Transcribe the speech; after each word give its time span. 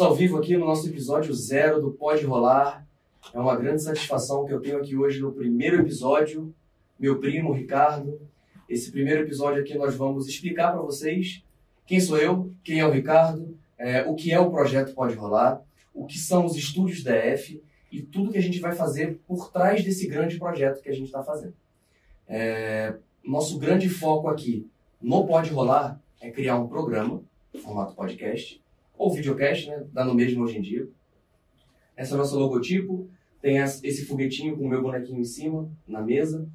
Estamos 0.00 0.16
ao 0.16 0.18
vivo 0.18 0.38
aqui 0.38 0.56
no 0.56 0.64
nosso 0.64 0.88
episódio 0.88 1.34
zero 1.34 1.78
do 1.78 1.90
Pode 1.90 2.24
Rolar. 2.24 2.86
É 3.34 3.38
uma 3.38 3.54
grande 3.54 3.82
satisfação 3.82 4.46
que 4.46 4.52
eu 4.54 4.58
tenho 4.58 4.78
aqui 4.78 4.96
hoje 4.96 5.20
no 5.20 5.30
primeiro 5.30 5.78
episódio, 5.78 6.54
meu 6.98 7.20
primo 7.20 7.52
Ricardo. 7.52 8.18
Esse 8.66 8.90
primeiro 8.90 9.20
episódio 9.20 9.60
aqui 9.60 9.76
nós 9.76 9.94
vamos 9.94 10.26
explicar 10.26 10.72
para 10.72 10.80
vocês 10.80 11.44
quem 11.84 12.00
sou 12.00 12.16
eu, 12.16 12.50
quem 12.64 12.80
é 12.80 12.86
o 12.86 12.90
Ricardo, 12.90 13.54
é, 13.76 14.02
o 14.04 14.14
que 14.14 14.32
é 14.32 14.40
o 14.40 14.50
projeto 14.50 14.94
Pode 14.94 15.14
Rolar, 15.16 15.60
o 15.92 16.06
que 16.06 16.18
são 16.18 16.46
os 16.46 16.56
estúdios 16.56 17.04
DF 17.04 17.62
e 17.92 18.00
tudo 18.00 18.32
que 18.32 18.38
a 18.38 18.42
gente 18.42 18.58
vai 18.58 18.72
fazer 18.72 19.20
por 19.28 19.52
trás 19.52 19.84
desse 19.84 20.06
grande 20.06 20.38
projeto 20.38 20.80
que 20.80 20.88
a 20.88 20.94
gente 20.94 21.08
está 21.08 21.22
fazendo. 21.22 21.52
É, 22.26 22.94
nosso 23.22 23.58
grande 23.58 23.90
foco 23.90 24.28
aqui 24.28 24.66
no 24.98 25.26
Pode 25.26 25.50
Rolar 25.50 26.00
é 26.22 26.30
criar 26.30 26.58
um 26.58 26.68
programa, 26.68 27.20
formato 27.62 27.94
podcast, 27.94 28.59
ou 29.00 29.10
videocast, 29.10 29.66
né? 29.66 29.82
Dá 29.90 30.04
no 30.04 30.14
mesmo 30.14 30.44
hoje 30.44 30.58
em 30.58 30.60
dia. 30.60 30.86
Esse 31.96 32.12
é 32.12 32.14
o 32.14 32.18
nosso 32.18 32.38
logotipo. 32.38 33.08
Tem 33.40 33.56
esse 33.56 34.04
foguetinho 34.04 34.58
com 34.58 34.66
o 34.66 34.68
meu 34.68 34.82
bonequinho 34.82 35.18
em 35.18 35.24
cima, 35.24 35.70
na 35.88 36.02
mesa, 36.02 36.46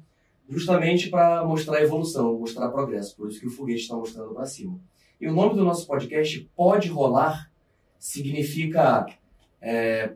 justamente 0.48 1.10
para 1.10 1.44
mostrar 1.44 1.78
a 1.78 1.82
evolução, 1.82 2.38
mostrar 2.38 2.68
progresso. 2.68 3.16
Por 3.16 3.28
isso 3.28 3.40
que 3.40 3.48
o 3.48 3.50
foguete 3.50 3.80
está 3.80 3.96
mostrando 3.96 4.32
para 4.32 4.46
cima. 4.46 4.78
E 5.20 5.26
o 5.26 5.34
nome 5.34 5.56
do 5.56 5.64
nosso 5.64 5.88
podcast, 5.88 6.48
Pode 6.54 6.88
Rolar, 6.88 7.50
significa. 7.98 9.06
É, 9.60 10.12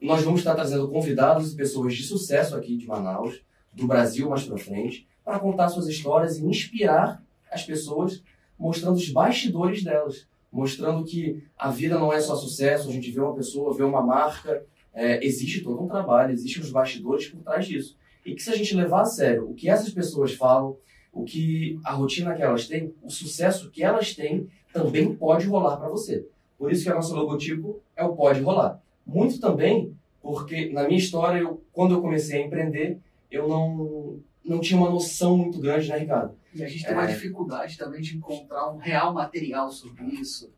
nós 0.00 0.22
vamos 0.22 0.40
estar 0.40 0.54
trazendo 0.54 0.88
convidados 0.88 1.52
e 1.52 1.56
pessoas 1.56 1.94
de 1.94 2.02
sucesso 2.02 2.56
aqui 2.56 2.78
de 2.78 2.86
Manaus, 2.86 3.42
do 3.74 3.86
Brasil 3.86 4.30
mais 4.30 4.44
para 4.44 4.56
frente, 4.56 5.06
para 5.22 5.38
contar 5.38 5.68
suas 5.68 5.86
histórias 5.86 6.38
e 6.38 6.46
inspirar 6.46 7.22
as 7.50 7.62
pessoas, 7.62 8.22
mostrando 8.58 8.96
os 8.96 9.10
bastidores 9.10 9.84
delas 9.84 10.26
mostrando 10.54 11.04
que 11.04 11.42
a 11.58 11.68
vida 11.68 11.98
não 11.98 12.12
é 12.12 12.20
só 12.20 12.36
sucesso, 12.36 12.88
a 12.88 12.92
gente 12.92 13.10
vê 13.10 13.20
uma 13.20 13.34
pessoa, 13.34 13.74
vê 13.74 13.82
uma 13.82 14.00
marca, 14.00 14.64
é, 14.94 15.24
existe 15.26 15.62
todo 15.62 15.82
um 15.82 15.88
trabalho, 15.88 16.32
existem 16.32 16.62
os 16.62 16.70
bastidores 16.70 17.26
por 17.26 17.42
trás 17.42 17.66
disso. 17.66 17.96
E 18.24 18.34
que 18.34 18.42
se 18.42 18.50
a 18.50 18.56
gente 18.56 18.76
levar 18.76 19.02
a 19.02 19.06
sério 19.06 19.50
o 19.50 19.54
que 19.54 19.68
essas 19.68 19.92
pessoas 19.92 20.32
falam, 20.32 20.76
o 21.12 21.24
que 21.24 21.78
a 21.84 21.92
rotina 21.92 22.34
que 22.34 22.42
elas 22.42 22.68
têm, 22.68 22.94
o 23.02 23.10
sucesso 23.10 23.68
que 23.70 23.82
elas 23.82 24.14
têm, 24.14 24.48
também 24.72 25.12
pode 25.14 25.46
rolar 25.46 25.76
para 25.76 25.88
você. 25.88 26.26
Por 26.56 26.70
isso 26.72 26.84
que 26.84 26.90
o 26.90 26.94
nosso 26.94 27.14
logotipo 27.14 27.80
é 27.96 28.04
o 28.04 28.14
pode 28.14 28.40
rolar. 28.40 28.80
Muito 29.04 29.40
também 29.40 29.92
porque 30.22 30.70
na 30.72 30.84
minha 30.84 30.98
história, 30.98 31.40
eu, 31.40 31.60
quando 31.70 31.94
eu 31.94 32.00
comecei 32.00 32.40
a 32.42 32.46
empreender, 32.46 32.98
eu 33.30 33.46
não, 33.46 34.18
não 34.42 34.58
tinha 34.58 34.80
uma 34.80 34.88
noção 34.88 35.36
muito 35.36 35.58
grande, 35.58 35.88
né, 35.88 35.98
Ricardo? 35.98 36.34
E 36.54 36.62
a 36.62 36.68
gente 36.68 36.84
tem 36.84 36.94
uma 36.94 37.04
é. 37.04 37.12
dificuldade 37.12 37.76
também 37.76 38.00
de 38.00 38.16
encontrar 38.16 38.70
um 38.70 38.78
real 38.78 39.12
material 39.12 39.70
sobre 39.70 40.04
isso. 40.04 40.52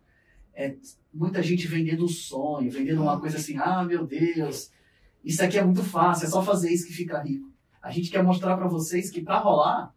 É, 0.54 0.76
muita 1.12 1.42
gente 1.42 1.66
vendendo 1.66 2.04
um 2.04 2.08
sonho, 2.08 2.70
vendendo 2.70 3.02
uma 3.02 3.18
coisa 3.18 3.38
assim, 3.38 3.56
ah, 3.56 3.82
meu 3.82 4.06
Deus, 4.06 4.70
isso 5.24 5.42
aqui 5.42 5.58
é 5.58 5.64
muito 5.64 5.82
fácil, 5.82 6.26
é 6.26 6.30
só 6.30 6.42
fazer 6.42 6.70
isso 6.70 6.86
que 6.86 6.92
fica 6.92 7.22
rico. 7.22 7.50
A 7.82 7.90
gente 7.90 8.10
quer 8.10 8.22
mostrar 8.22 8.56
para 8.56 8.68
vocês 8.68 9.10
que 9.10 9.22
para 9.22 9.38
rolar, 9.38 9.94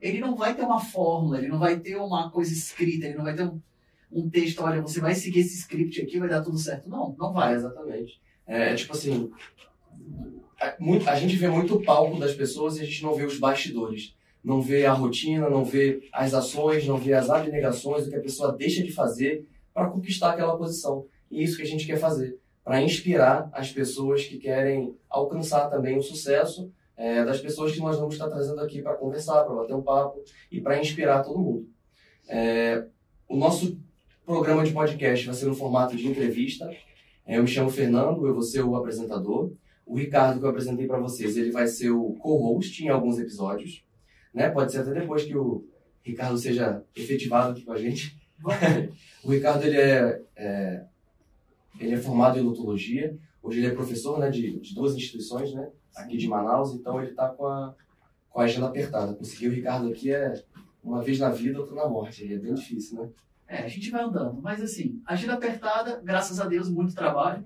ele 0.00 0.20
não 0.20 0.34
vai 0.34 0.54
ter 0.54 0.62
uma 0.62 0.80
fórmula, 0.80 1.38
ele 1.38 1.48
não 1.48 1.58
vai 1.58 1.78
ter 1.78 1.96
uma 1.96 2.30
coisa 2.30 2.52
escrita, 2.52 3.06
ele 3.06 3.16
não 3.16 3.24
vai 3.24 3.34
ter 3.34 3.44
um, 3.44 3.60
um 4.10 4.28
texto, 4.28 4.62
olha, 4.62 4.80
você 4.80 5.00
vai 5.00 5.14
seguir 5.14 5.40
esse 5.40 5.58
script 5.58 6.00
aqui, 6.00 6.18
vai 6.18 6.28
dar 6.28 6.42
tudo 6.42 6.58
certo. 6.58 6.88
Não, 6.88 7.14
não 7.18 7.32
vai. 7.32 7.52
É, 7.52 7.56
exatamente. 7.56 8.20
É, 8.46 8.74
tipo 8.74 8.92
assim, 8.92 9.30
a, 10.60 11.12
a 11.12 11.16
gente 11.16 11.36
vê 11.36 11.48
muito 11.48 11.76
o 11.76 11.84
palco 11.84 12.18
das 12.18 12.34
pessoas 12.34 12.76
e 12.76 12.82
a 12.82 12.84
gente 12.84 13.02
não 13.02 13.14
vê 13.14 13.24
os 13.24 13.38
bastidores 13.38 14.14
não 14.42 14.60
vê 14.60 14.84
a 14.84 14.92
rotina, 14.92 15.48
não 15.48 15.64
vê 15.64 16.08
as 16.12 16.34
ações, 16.34 16.86
não 16.86 16.98
vê 16.98 17.12
as 17.12 17.30
abnegações, 17.30 18.06
o 18.06 18.10
que 18.10 18.16
a 18.16 18.20
pessoa 18.20 18.52
deixa 18.52 18.82
de 18.82 18.92
fazer 18.92 19.46
para 19.72 19.88
conquistar 19.88 20.32
aquela 20.32 20.56
posição. 20.56 21.06
E 21.30 21.42
isso 21.42 21.56
que 21.56 21.62
a 21.62 21.66
gente 21.66 21.86
quer 21.86 21.96
fazer, 21.96 22.38
para 22.64 22.82
inspirar 22.82 23.48
as 23.52 23.70
pessoas 23.70 24.24
que 24.24 24.38
querem 24.38 24.96
alcançar 25.08 25.68
também 25.70 25.96
o 25.96 26.02
sucesso 26.02 26.72
é, 26.96 27.24
das 27.24 27.40
pessoas 27.40 27.72
que 27.72 27.80
nós 27.80 27.96
vamos 27.96 28.14
estar 28.14 28.28
trazendo 28.28 28.60
aqui 28.60 28.82
para 28.82 28.94
conversar, 28.94 29.44
para 29.44 29.54
bater 29.54 29.74
um 29.74 29.82
papo 29.82 30.22
e 30.50 30.60
para 30.60 30.78
inspirar 30.78 31.22
todo 31.22 31.38
mundo. 31.38 31.68
É, 32.28 32.84
o 33.28 33.36
nosso 33.36 33.78
programa 34.26 34.64
de 34.64 34.72
podcast 34.72 35.24
vai 35.26 35.34
ser 35.34 35.46
no 35.46 35.54
formato 35.54 35.96
de 35.96 36.06
entrevista. 36.06 36.70
É, 37.24 37.38
eu 37.38 37.42
me 37.42 37.48
chamo 37.48 37.70
Fernando, 37.70 38.26
eu 38.26 38.34
vou 38.34 38.42
ser 38.42 38.62
o 38.62 38.76
apresentador. 38.76 39.52
O 39.86 39.96
Ricardo, 39.96 40.38
que 40.38 40.44
eu 40.44 40.50
apresentei 40.50 40.86
para 40.86 40.98
vocês, 40.98 41.36
ele 41.36 41.50
vai 41.50 41.66
ser 41.66 41.90
o 41.90 42.14
co-host 42.14 42.84
em 42.84 42.88
alguns 42.88 43.18
episódios 43.18 43.84
né? 44.32 44.48
Pode 44.50 44.72
ser 44.72 44.80
até 44.80 44.92
depois 44.92 45.24
que 45.24 45.36
o 45.36 45.64
Ricardo 46.02 46.36
seja 46.38 46.82
efetivado 46.96 47.52
aqui 47.52 47.64
com 47.64 47.72
a 47.72 47.78
gente. 47.78 48.18
o 49.22 49.30
Ricardo 49.30 49.64
ele 49.64 49.76
é, 49.76 50.22
é, 50.36 50.84
ele 51.78 51.94
é 51.94 51.98
formado 51.98 52.38
em 52.38 52.42
odontologia. 52.42 53.16
Hoje 53.42 53.58
ele 53.58 53.68
é 53.68 53.74
professor 53.74 54.18
né, 54.18 54.30
de, 54.30 54.58
de 54.60 54.74
duas 54.74 54.94
instituições, 54.94 55.52
né? 55.52 55.70
Aqui 55.96 56.16
de 56.16 56.28
Manaus, 56.28 56.74
então 56.74 57.00
ele 57.00 57.10
está 57.10 57.28
com 57.28 57.46
a, 57.46 57.74
com 58.30 58.40
a 58.40 58.44
agenda 58.44 58.66
apertada. 58.66 59.14
Conseguir 59.14 59.48
o 59.48 59.52
Ricardo 59.52 59.88
aqui 59.88 60.12
é 60.12 60.42
uma 60.82 61.02
vez 61.02 61.18
na 61.18 61.30
vida, 61.30 61.60
outra 61.60 61.74
na 61.74 61.88
morte. 61.88 62.32
É 62.32 62.38
bem 62.38 62.54
difícil, 62.54 63.02
né? 63.02 63.10
É, 63.46 63.58
a 63.58 63.68
gente 63.68 63.90
vai 63.90 64.02
andando. 64.02 64.40
Mas 64.40 64.62
assim, 64.62 65.02
agenda 65.04 65.34
apertada, 65.34 66.00
graças 66.02 66.40
a 66.40 66.46
Deus, 66.46 66.70
muito 66.70 66.94
trabalho. 66.94 67.44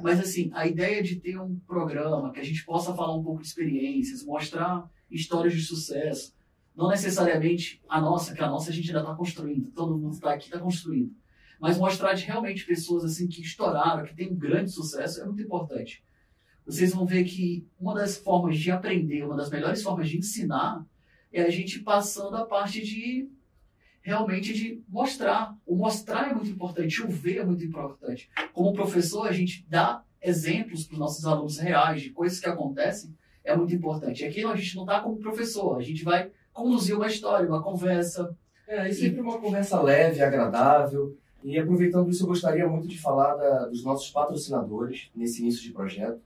Mas 0.00 0.20
assim, 0.20 0.50
a 0.54 0.66
ideia 0.66 1.02
de 1.02 1.16
ter 1.16 1.38
um 1.40 1.58
programa 1.66 2.30
que 2.32 2.38
a 2.38 2.44
gente 2.44 2.64
possa 2.64 2.94
falar 2.94 3.16
um 3.16 3.22
pouco 3.22 3.42
de 3.42 3.48
experiências, 3.48 4.24
mostrar 4.24 4.88
histórias 5.10 5.54
de 5.54 5.62
sucesso. 5.62 6.34
Não 6.74 6.88
necessariamente 6.88 7.82
a 7.88 8.00
nossa, 8.00 8.34
que 8.34 8.42
a 8.42 8.48
nossa 8.48 8.70
a 8.70 8.72
gente 8.72 8.88
ainda 8.88 9.00
está 9.00 9.14
construindo, 9.14 9.70
todo 9.72 9.98
mundo 9.98 10.14
está 10.14 10.32
aqui 10.32 10.44
está 10.44 10.58
construindo. 10.58 11.12
Mas 11.60 11.76
mostrar 11.76 12.14
de 12.14 12.24
realmente 12.24 12.64
pessoas 12.64 13.04
assim 13.04 13.26
que 13.26 13.42
estouraram, 13.42 14.04
que 14.04 14.14
têm 14.14 14.30
um 14.30 14.36
grande 14.36 14.70
sucesso, 14.70 15.20
é 15.20 15.24
muito 15.24 15.42
importante. 15.42 16.04
Vocês 16.64 16.92
vão 16.92 17.04
ver 17.04 17.24
que 17.24 17.66
uma 17.80 17.94
das 17.94 18.16
formas 18.16 18.58
de 18.58 18.70
aprender, 18.70 19.24
uma 19.24 19.36
das 19.36 19.50
melhores 19.50 19.82
formas 19.82 20.08
de 20.08 20.18
ensinar, 20.18 20.86
é 21.32 21.42
a 21.42 21.50
gente 21.50 21.80
passando 21.80 22.36
a 22.36 22.46
parte 22.46 22.82
de 22.84 23.28
realmente 24.02 24.54
de 24.54 24.82
mostrar. 24.88 25.56
O 25.66 25.74
mostrar 25.74 26.30
é 26.30 26.34
muito 26.34 26.50
importante, 26.50 27.02
o 27.02 27.08
ver 27.08 27.38
é 27.38 27.44
muito 27.44 27.64
importante. 27.64 28.30
Como 28.52 28.72
professor, 28.72 29.26
a 29.26 29.32
gente 29.32 29.66
dá 29.68 30.04
exemplos 30.22 30.84
para 30.84 30.94
os 30.94 30.98
nossos 30.98 31.24
alunos 31.26 31.58
reais 31.58 32.02
de 32.02 32.10
coisas 32.10 32.38
que 32.38 32.48
acontecem 32.48 33.16
é 33.48 33.56
muito 33.56 33.74
importante. 33.74 34.24
Aqui 34.24 34.44
a 34.44 34.54
gente 34.54 34.76
não 34.76 34.84
está 34.84 35.00
como 35.00 35.16
professor, 35.18 35.78
a 35.78 35.82
gente 35.82 36.04
vai 36.04 36.30
conduzir 36.52 36.94
uma 36.94 37.06
história, 37.06 37.48
uma 37.48 37.62
conversa. 37.62 38.36
É, 38.66 38.88
e 38.88 38.92
sempre 38.92 39.20
uma 39.20 39.38
conversa 39.38 39.80
leve, 39.80 40.20
agradável. 40.20 41.16
E 41.42 41.58
aproveitando 41.58 42.10
isso, 42.10 42.24
eu 42.24 42.28
gostaria 42.28 42.68
muito 42.68 42.86
de 42.86 42.98
falar 42.98 43.34
da, 43.36 43.66
dos 43.66 43.82
nossos 43.82 44.10
patrocinadores 44.10 45.10
nesse 45.14 45.40
início 45.40 45.62
de 45.62 45.72
projeto. 45.72 46.20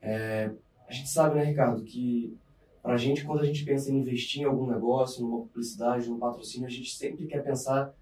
É, 0.00 0.50
a 0.86 0.92
gente 0.92 1.08
sabe, 1.08 1.36
né, 1.36 1.44
Ricardo, 1.44 1.82
que 1.82 2.36
para 2.82 2.94
a 2.94 2.98
gente, 2.98 3.24
quando 3.24 3.40
a 3.40 3.44
gente 3.44 3.64
pensa 3.64 3.90
em 3.90 3.98
investir 3.98 4.42
em 4.42 4.44
algum 4.44 4.70
negócio, 4.70 5.22
numa 5.22 5.42
publicidade, 5.42 6.08
num 6.08 6.18
patrocínio, 6.18 6.66
a 6.66 6.70
gente 6.70 6.94
sempre 6.94 7.26
quer 7.26 7.42
pensar 7.42 7.94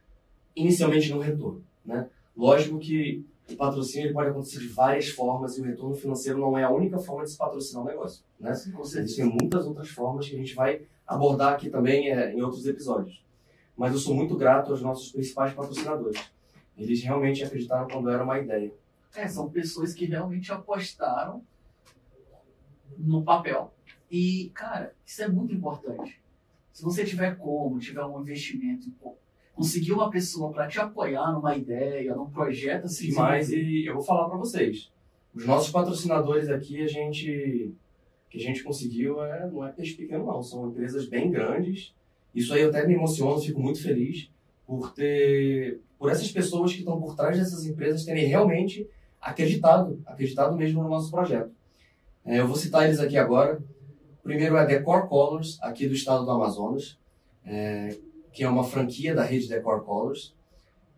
inicialmente 0.55 1.11
no 1.11 1.21
retorno. 1.21 1.65
Né? 1.85 2.09
Lógico 2.37 2.79
que 2.79 3.25
patrocínio 3.61 4.15
pode 4.15 4.31
acontecer 4.31 4.59
de 4.59 4.69
várias 4.69 5.11
formas 5.11 5.59
e 5.59 5.61
o 5.61 5.65
retorno 5.65 5.95
financeiro 5.95 6.39
não 6.39 6.57
é 6.57 6.65
a 6.65 6.71
única 6.71 6.99
forma 6.99 7.25
de 7.25 7.31
se 7.31 7.37
patrocinar 7.37 7.83
um 7.83 7.87
negócio. 7.87 8.25
Né? 8.41 8.53
Existem 8.53 9.27
muitas 9.27 9.67
outras 9.67 9.91
formas 9.91 10.27
que 10.27 10.35
a 10.35 10.39
gente 10.39 10.55
vai 10.55 10.87
abordar 11.07 11.53
aqui 11.53 11.69
também 11.69 12.11
é, 12.11 12.33
em 12.33 12.41
outros 12.41 12.67
episódios. 12.67 13.23
Mas 13.77 13.93
eu 13.93 13.99
sou 13.99 14.15
muito 14.15 14.35
grato 14.35 14.71
aos 14.71 14.81
nossos 14.81 15.13
principais 15.13 15.53
patrocinadores. 15.53 16.33
Eles 16.77 17.03
realmente 17.03 17.45
acreditaram 17.45 17.87
quando 17.87 18.09
era 18.09 18.25
uma 18.25 18.39
ideia. 18.39 18.73
É, 19.15 19.29
são 19.29 19.51
pessoas 19.51 19.93
que 19.93 20.07
realmente 20.07 20.51
apostaram 20.51 21.43
no 22.97 23.23
papel. 23.23 23.75
E, 24.11 24.51
cara, 24.55 24.95
isso 25.05 25.23
é 25.23 25.29
muito 25.29 25.53
importante. 25.55 26.19
Se 26.73 26.83
você 26.83 27.05
tiver 27.05 27.37
como, 27.37 27.79
tiver 27.79 28.05
um 28.05 28.23
investimento 28.23 28.91
conseguir 29.61 29.93
uma 29.93 30.09
pessoa 30.09 30.51
para 30.51 30.67
te 30.67 30.81
apoiar 30.81 31.33
numa 31.33 31.55
ideia, 31.55 32.15
num 32.15 32.31
projeto 32.31 32.87
assim. 32.87 33.09
Demais, 33.09 33.51
e 33.51 33.85
eu 33.85 33.93
vou 33.93 34.03
falar 34.03 34.27
para 34.27 34.39
vocês. 34.39 34.91
Os 35.35 35.45
nossos 35.45 35.71
patrocinadores 35.71 36.49
aqui, 36.49 36.83
a 36.83 36.87
gente 36.87 37.75
que 38.31 38.39
a 38.39 38.41
gente 38.41 38.63
conseguiu 38.63 39.23
é, 39.23 39.51
não 39.51 39.67
é 39.67 39.71
peixe 39.71 39.95
pequeno, 39.95 40.25
não. 40.25 40.43
São 40.43 40.71
empresas 40.71 41.07
bem 41.07 41.31
grandes. 41.31 41.93
Isso 42.35 42.55
aí 42.55 42.63
eu 42.63 42.71
até 42.71 42.87
me 42.87 42.95
emociono, 42.95 43.39
fico 43.39 43.61
muito 43.61 43.83
feliz 43.83 44.31
por 44.67 44.95
ter, 44.95 45.81
por 45.99 46.11
essas 46.11 46.31
pessoas 46.33 46.73
que 46.73 46.79
estão 46.79 46.99
por 46.99 47.15
trás 47.15 47.37
dessas 47.37 47.67
empresas 47.67 48.05
terem 48.05 48.25
realmente 48.27 48.89
acreditado, 49.21 50.01
acreditado 50.07 50.57
mesmo 50.57 50.83
no 50.83 50.89
nosso 50.89 51.11
projeto. 51.11 51.51
É, 52.25 52.39
eu 52.39 52.47
vou 52.47 52.57
citar 52.57 52.87
eles 52.87 52.99
aqui 52.99 53.19
agora. 53.19 53.61
primeiro 54.23 54.57
é 54.57 54.65
Decor 54.65 55.07
Colors, 55.07 55.59
aqui 55.61 55.87
do 55.87 55.95
estado 55.95 56.25
do 56.25 56.31
Amazonas. 56.31 56.99
É, 57.45 57.99
que 58.33 58.45
é 58.45 58.49
uma 58.49 58.65
franquia 58.65 59.15
da 59.15 59.25
rede 59.25 59.49
Decor 59.49 59.83
Colors, 59.85 60.35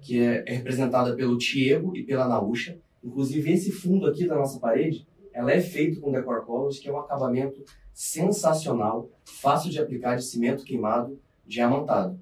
que 0.00 0.20
é, 0.20 0.44
é 0.46 0.54
representada 0.54 1.14
pelo 1.14 1.38
Tiego 1.38 1.96
e 1.96 2.02
pela 2.02 2.28
Naúcha. 2.28 2.78
Inclusive, 3.02 3.52
esse 3.52 3.70
fundo 3.70 4.06
aqui 4.06 4.26
da 4.26 4.34
nossa 4.34 4.58
parede, 4.58 5.06
ela 5.32 5.52
é 5.52 5.60
feito 5.60 6.00
com 6.00 6.12
Decor 6.12 6.44
Colors, 6.44 6.78
que 6.78 6.88
é 6.88 6.92
um 6.92 6.98
acabamento 6.98 7.64
sensacional, 7.92 9.08
fácil 9.24 9.70
de 9.70 9.78
aplicar 9.78 10.16
de 10.16 10.24
cimento 10.24 10.64
queimado, 10.64 11.18
diamantado. 11.46 12.18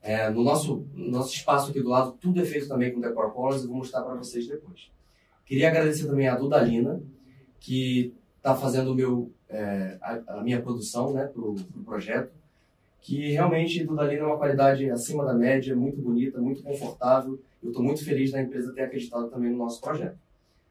É, 0.00 0.28
no 0.28 0.42
nosso, 0.42 0.86
nosso 0.94 1.34
espaço 1.34 1.70
aqui 1.70 1.80
do 1.80 1.88
lado, 1.88 2.12
tudo 2.20 2.40
é 2.40 2.44
feito 2.44 2.68
também 2.68 2.92
com 2.92 3.00
Decor 3.00 3.32
Colors, 3.32 3.62
eu 3.62 3.68
vou 3.68 3.78
mostrar 3.78 4.02
para 4.02 4.14
vocês 4.14 4.46
depois. 4.46 4.90
Queria 5.46 5.68
agradecer 5.68 6.06
também 6.06 6.28
a 6.28 6.36
Dudalina, 6.36 7.02
que 7.58 8.14
está 8.36 8.54
fazendo 8.54 8.94
meu, 8.94 9.32
é, 9.48 9.96
a, 10.02 10.38
a, 10.38 10.42
minha 10.42 10.60
produção 10.60 11.12
né, 11.12 11.24
para 11.24 11.40
o 11.40 11.54
pro 11.54 11.82
projeto, 11.82 12.32
que 13.04 13.32
realmente 13.32 13.84
Dudalina 13.84 14.22
é 14.22 14.24
uma 14.24 14.38
qualidade 14.38 14.90
acima 14.90 15.26
da 15.26 15.34
média, 15.34 15.76
muito 15.76 16.00
bonita, 16.00 16.40
muito 16.40 16.62
confortável. 16.62 17.38
Eu 17.62 17.68
estou 17.68 17.84
muito 17.84 18.02
feliz 18.02 18.32
da 18.32 18.40
empresa 18.40 18.72
ter 18.72 18.80
acreditado 18.80 19.28
também 19.28 19.50
no 19.50 19.58
nosso 19.58 19.78
projeto. 19.78 20.16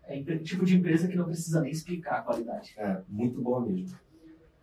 É 0.07 0.17
o 0.17 0.39
tipo 0.39 0.65
de 0.65 0.75
empresa 0.75 1.07
que 1.07 1.15
não 1.15 1.25
precisa 1.25 1.61
nem 1.61 1.71
explicar 1.71 2.15
a 2.17 2.21
qualidade. 2.21 2.73
É, 2.75 2.97
muito 3.07 3.39
boa 3.39 3.61
mesmo. 3.61 3.95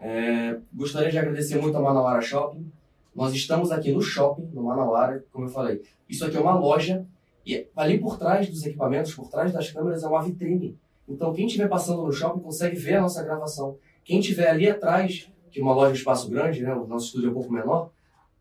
É, 0.00 0.58
gostaria 0.75 1.12
de 1.12 1.19
agradecer 1.19 1.61
muito 1.61 1.76
ao 1.76 1.84
Manauara 1.84 2.20
Shopping. 2.20 2.67
Nós 3.14 3.32
estamos 3.32 3.70
aqui 3.70 3.93
no 3.93 4.02
shopping, 4.02 4.50
no 4.52 4.64
Manauara, 4.64 5.25
como 5.32 5.46
eu 5.46 5.50
falei. 5.50 5.81
Isso 6.08 6.26
aqui 6.26 6.37
é 6.37 6.40
uma 6.40 6.58
loja 6.58 7.06
e 7.46 7.69
ali 7.76 8.00
por 8.00 8.19
trás 8.19 8.49
dos 8.49 8.67
equipamentos, 8.67 9.14
por 9.14 9.31
trás 9.31 9.52
das 9.52 9.70
câmeras, 9.70 10.02
é 10.02 10.08
uma 10.08 10.25
vitrine. 10.25 10.76
Então, 11.08 11.32
quem 11.32 11.46
estiver 11.46 11.69
passando 11.69 12.02
no 12.02 12.12
shopping 12.12 12.40
consegue 12.40 12.75
ver 12.75 12.96
a 12.96 13.02
nossa 13.02 13.22
gravação. 13.22 13.78
Quem 14.05 14.19
estiver 14.19 14.49
ali 14.49 14.69
atrás, 14.69 15.31
é 15.58 15.62
uma 15.62 15.75
loja, 15.75 15.91
um 15.91 15.94
espaço 15.94 16.31
grande, 16.31 16.62
né? 16.62 16.73
o 16.75 16.87
nosso 16.87 17.06
estúdio 17.06 17.29
é 17.29 17.31
um 17.31 17.35
pouco 17.35 17.52
menor, 17.52 17.91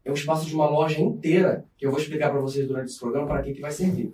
é 0.06 0.12
um 0.12 0.14
espaço 0.14 0.46
de 0.46 0.54
uma 0.54 0.70
loja 0.70 1.00
inteira, 1.02 1.66
que 1.78 1.86
eu 1.86 1.92
vou 1.92 2.00
explicar 2.00 2.30
para 2.30 2.40
vocês 2.40 2.68
durante 2.68 2.90
esse 2.90 3.00
programa 3.00 3.28
para 3.28 3.42
que, 3.42 3.54
que 3.54 3.62
vai 3.62 3.72
servir. 3.72 4.14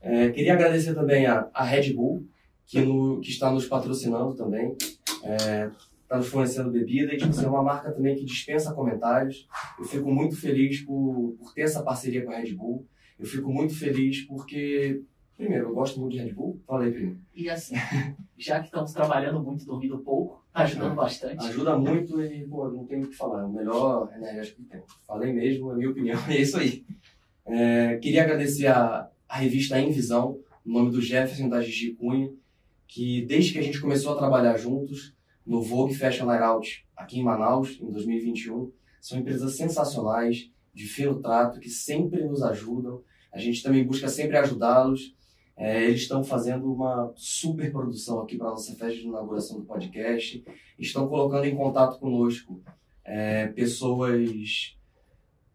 É, 0.00 0.30
queria 0.30 0.54
agradecer 0.54 0.94
também 0.94 1.26
a, 1.26 1.48
a 1.52 1.64
Red 1.64 1.92
Bull, 1.92 2.26
que, 2.64 2.80
no, 2.80 3.20
que 3.20 3.30
está 3.30 3.50
nos 3.50 3.66
patrocinando 3.66 4.34
também. 4.34 4.76
É, 5.22 5.70
está 6.06 6.16
nos 6.16 6.28
fornecendo 6.28 6.70
bebida 6.70 7.12
e 7.12 7.16
tipo, 7.16 7.38
é 7.40 7.48
uma 7.48 7.62
marca 7.62 7.90
também 7.90 8.14
que 8.14 8.24
dispensa 8.24 8.72
comentários. 8.72 9.48
Eu 9.78 9.84
fico 9.84 10.10
muito 10.10 10.36
feliz 10.36 10.80
por, 10.80 11.36
por 11.38 11.52
ter 11.52 11.62
essa 11.62 11.82
parceria 11.82 12.24
com 12.24 12.30
a 12.30 12.36
Red 12.36 12.54
Bull. 12.54 12.86
Eu 13.18 13.26
fico 13.26 13.52
muito 13.52 13.74
feliz 13.76 14.22
porque, 14.22 15.02
primeiro, 15.36 15.68
eu 15.68 15.74
gosto 15.74 15.98
muito 16.00 16.12
de 16.12 16.20
Red 16.20 16.32
Bull. 16.32 16.60
Falei 16.66 16.92
primeiro. 16.92 17.18
E 17.34 17.50
assim, 17.50 17.74
já 18.38 18.60
que 18.60 18.66
estamos 18.66 18.92
trabalhando 18.92 19.42
muito, 19.42 19.64
dormindo 19.64 19.98
pouco, 19.98 20.44
ajudando 20.62 20.92
é, 20.92 20.94
bastante. 20.94 21.46
Ajuda 21.46 21.78
muito 21.78 22.22
e, 22.22 22.46
pô, 22.46 22.68
não 22.70 22.86
tenho 22.86 23.04
o 23.04 23.08
que 23.08 23.14
falar. 23.14 23.42
É 23.42 23.44
o 23.44 23.52
melhor 23.52 24.10
energético 24.16 24.62
que 24.62 24.68
tem. 24.68 24.82
Falei 25.06 25.32
mesmo, 25.32 25.70
é 25.70 25.74
a 25.74 25.76
minha 25.76 25.90
opinião, 25.90 26.20
é 26.28 26.40
isso 26.40 26.56
aí. 26.56 26.84
É, 27.44 27.96
queria 27.98 28.22
agradecer 28.22 28.66
a, 28.66 29.08
a 29.28 29.36
revista 29.36 29.78
Em 29.78 29.90
Visão, 29.90 30.38
no 30.64 30.74
nome 30.74 30.90
do 30.90 31.00
Jefferson 31.00 31.48
da 31.48 31.60
Gigi 31.60 31.92
Cunha, 31.92 32.32
que 32.88 33.24
desde 33.26 33.52
que 33.52 33.58
a 33.58 33.62
gente 33.62 33.80
começou 33.80 34.14
a 34.14 34.18
trabalhar 34.18 34.56
juntos, 34.56 35.14
no 35.44 35.62
Vogue 35.62 35.94
Fashion 35.94 36.26
Layout, 36.26 36.84
aqui 36.96 37.20
em 37.20 37.22
Manaus, 37.22 37.78
em 37.80 37.90
2021, 37.90 38.72
são 39.00 39.18
empresas 39.18 39.56
sensacionais, 39.56 40.50
de 40.74 40.86
fino 40.86 41.20
trato, 41.20 41.60
que 41.60 41.70
sempre 41.70 42.24
nos 42.24 42.42
ajudam. 42.42 43.02
A 43.32 43.38
gente 43.38 43.62
também 43.62 43.84
busca 43.84 44.08
sempre 44.08 44.36
ajudá-los. 44.36 45.14
É, 45.56 45.84
eles 45.84 46.02
estão 46.02 46.22
fazendo 46.22 46.70
uma 46.72 47.12
super 47.16 47.72
produção 47.72 48.20
aqui 48.20 48.36
para 48.36 48.48
a 48.48 48.50
nossa 48.50 48.74
festa 48.74 48.94
de 48.94 49.06
inauguração 49.06 49.58
do 49.58 49.64
podcast. 49.64 50.44
Estão 50.78 51.08
colocando 51.08 51.46
em 51.46 51.56
contato 51.56 51.98
conosco 51.98 52.62
é, 53.04 53.46
pessoas 53.48 54.76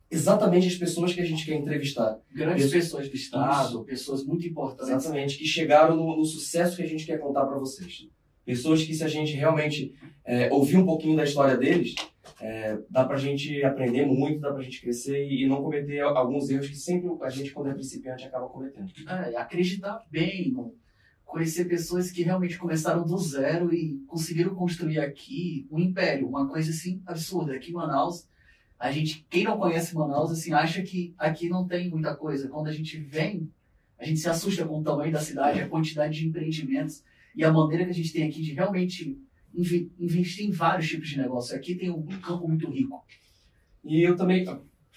exatamente 0.09 0.67
as 0.67 0.75
pessoas 0.75 1.13
que 1.13 1.21
a 1.21 1.25
gente 1.25 1.45
quer 1.45 1.55
entrevistar. 1.55 2.19
Grandes 2.33 2.65
pessoas, 2.65 3.07
pessoas 3.07 3.09
do 3.09 3.15
Estado, 3.15 3.83
pessoas 3.85 4.25
muito 4.25 4.45
importantes. 4.45 4.89
Exatamente, 4.89 5.37
que 5.37 5.45
chegaram 5.45 5.95
no, 5.95 6.17
no 6.17 6.25
sucesso 6.25 6.75
que 6.75 6.83
a 6.83 6.87
gente 6.87 7.05
quer 7.05 7.17
contar 7.17 7.45
para 7.45 7.57
vocês. 7.57 8.09
Pessoas 8.45 8.83
que, 8.83 8.93
se 8.93 9.03
a 9.03 9.07
gente 9.07 9.33
realmente 9.33 9.93
é, 10.25 10.51
ouvir 10.51 10.77
um 10.77 10.85
pouquinho 10.85 11.15
da 11.15 11.23
história 11.23 11.57
deles, 11.57 11.95
é, 12.39 12.79
dá 12.89 13.05
para 13.05 13.15
a 13.15 13.19
gente 13.19 13.63
aprender 13.63 14.05
muito, 14.05 14.39
dá 14.39 14.49
para 14.49 14.59
a 14.59 14.63
gente 14.63 14.81
crescer 14.81 15.27
e, 15.27 15.43
e, 15.43 15.47
não 15.47 15.61
cometer 15.61 15.99
alguns 15.99 16.49
erros 16.49 16.67
que 16.67 16.75
sempre 16.75 17.09
a 17.21 17.29
gente, 17.29 17.51
quando 17.51 17.69
é 17.69 17.73
principiante, 17.73 18.25
acaba 18.25 18.47
cometendo. 18.47 18.91
É, 19.07 19.37
acreditar 19.37 20.03
bem, 20.09 20.55
conhecer 21.23 21.65
pessoas 21.65 22.11
que 22.11 22.23
realmente 22.23 22.57
começaram 22.57 23.05
do 23.05 23.17
zero 23.17 23.73
e 23.73 24.03
conseguiram 24.07 24.55
construir 24.55 24.99
aqui 24.99 25.67
um 25.71 25.79
império, 25.79 26.27
uma 26.27 26.47
coisa 26.47 26.71
assim 26.71 27.01
absurda. 27.05 27.53
Aqui 27.53 27.69
em 27.69 27.73
Manaus, 27.73 28.27
a 28.79 28.91
gente, 28.91 29.25
quem 29.29 29.43
não 29.43 29.59
conhece 29.59 29.95
Manaus, 29.95 30.31
assim, 30.31 30.51
acha 30.51 30.81
que 30.81 31.13
aqui 31.17 31.47
não 31.47 31.67
tem 31.67 31.89
muita 31.89 32.15
coisa. 32.15 32.49
Quando 32.49 32.67
a 32.67 32.73
gente 32.73 32.97
vem, 32.97 33.49
a 33.99 34.05
gente 34.05 34.19
se 34.19 34.27
assusta 34.27 34.65
com 34.65 34.79
o 34.79 34.83
tamanho 34.83 35.11
da 35.11 35.19
cidade, 35.19 35.61
a 35.61 35.69
quantidade 35.69 36.17
de 36.17 36.27
empreendimentos 36.27 37.03
e 37.35 37.43
a 37.43 37.51
maneira 37.51 37.85
que 37.85 37.91
a 37.91 37.93
gente 37.93 38.13
tem 38.13 38.27
aqui 38.27 38.41
de 38.41 38.53
realmente 38.53 39.17
investir 39.53 40.45
em 40.45 40.51
vários 40.51 40.87
tipos 40.87 41.09
de 41.09 41.17
negócio. 41.17 41.55
Aqui 41.55 41.75
tem 41.75 41.89
um 41.89 42.05
campo 42.05 42.47
muito 42.47 42.69
rico. 42.69 43.03
E 43.83 44.01
eu 44.01 44.15
também, 44.15 44.45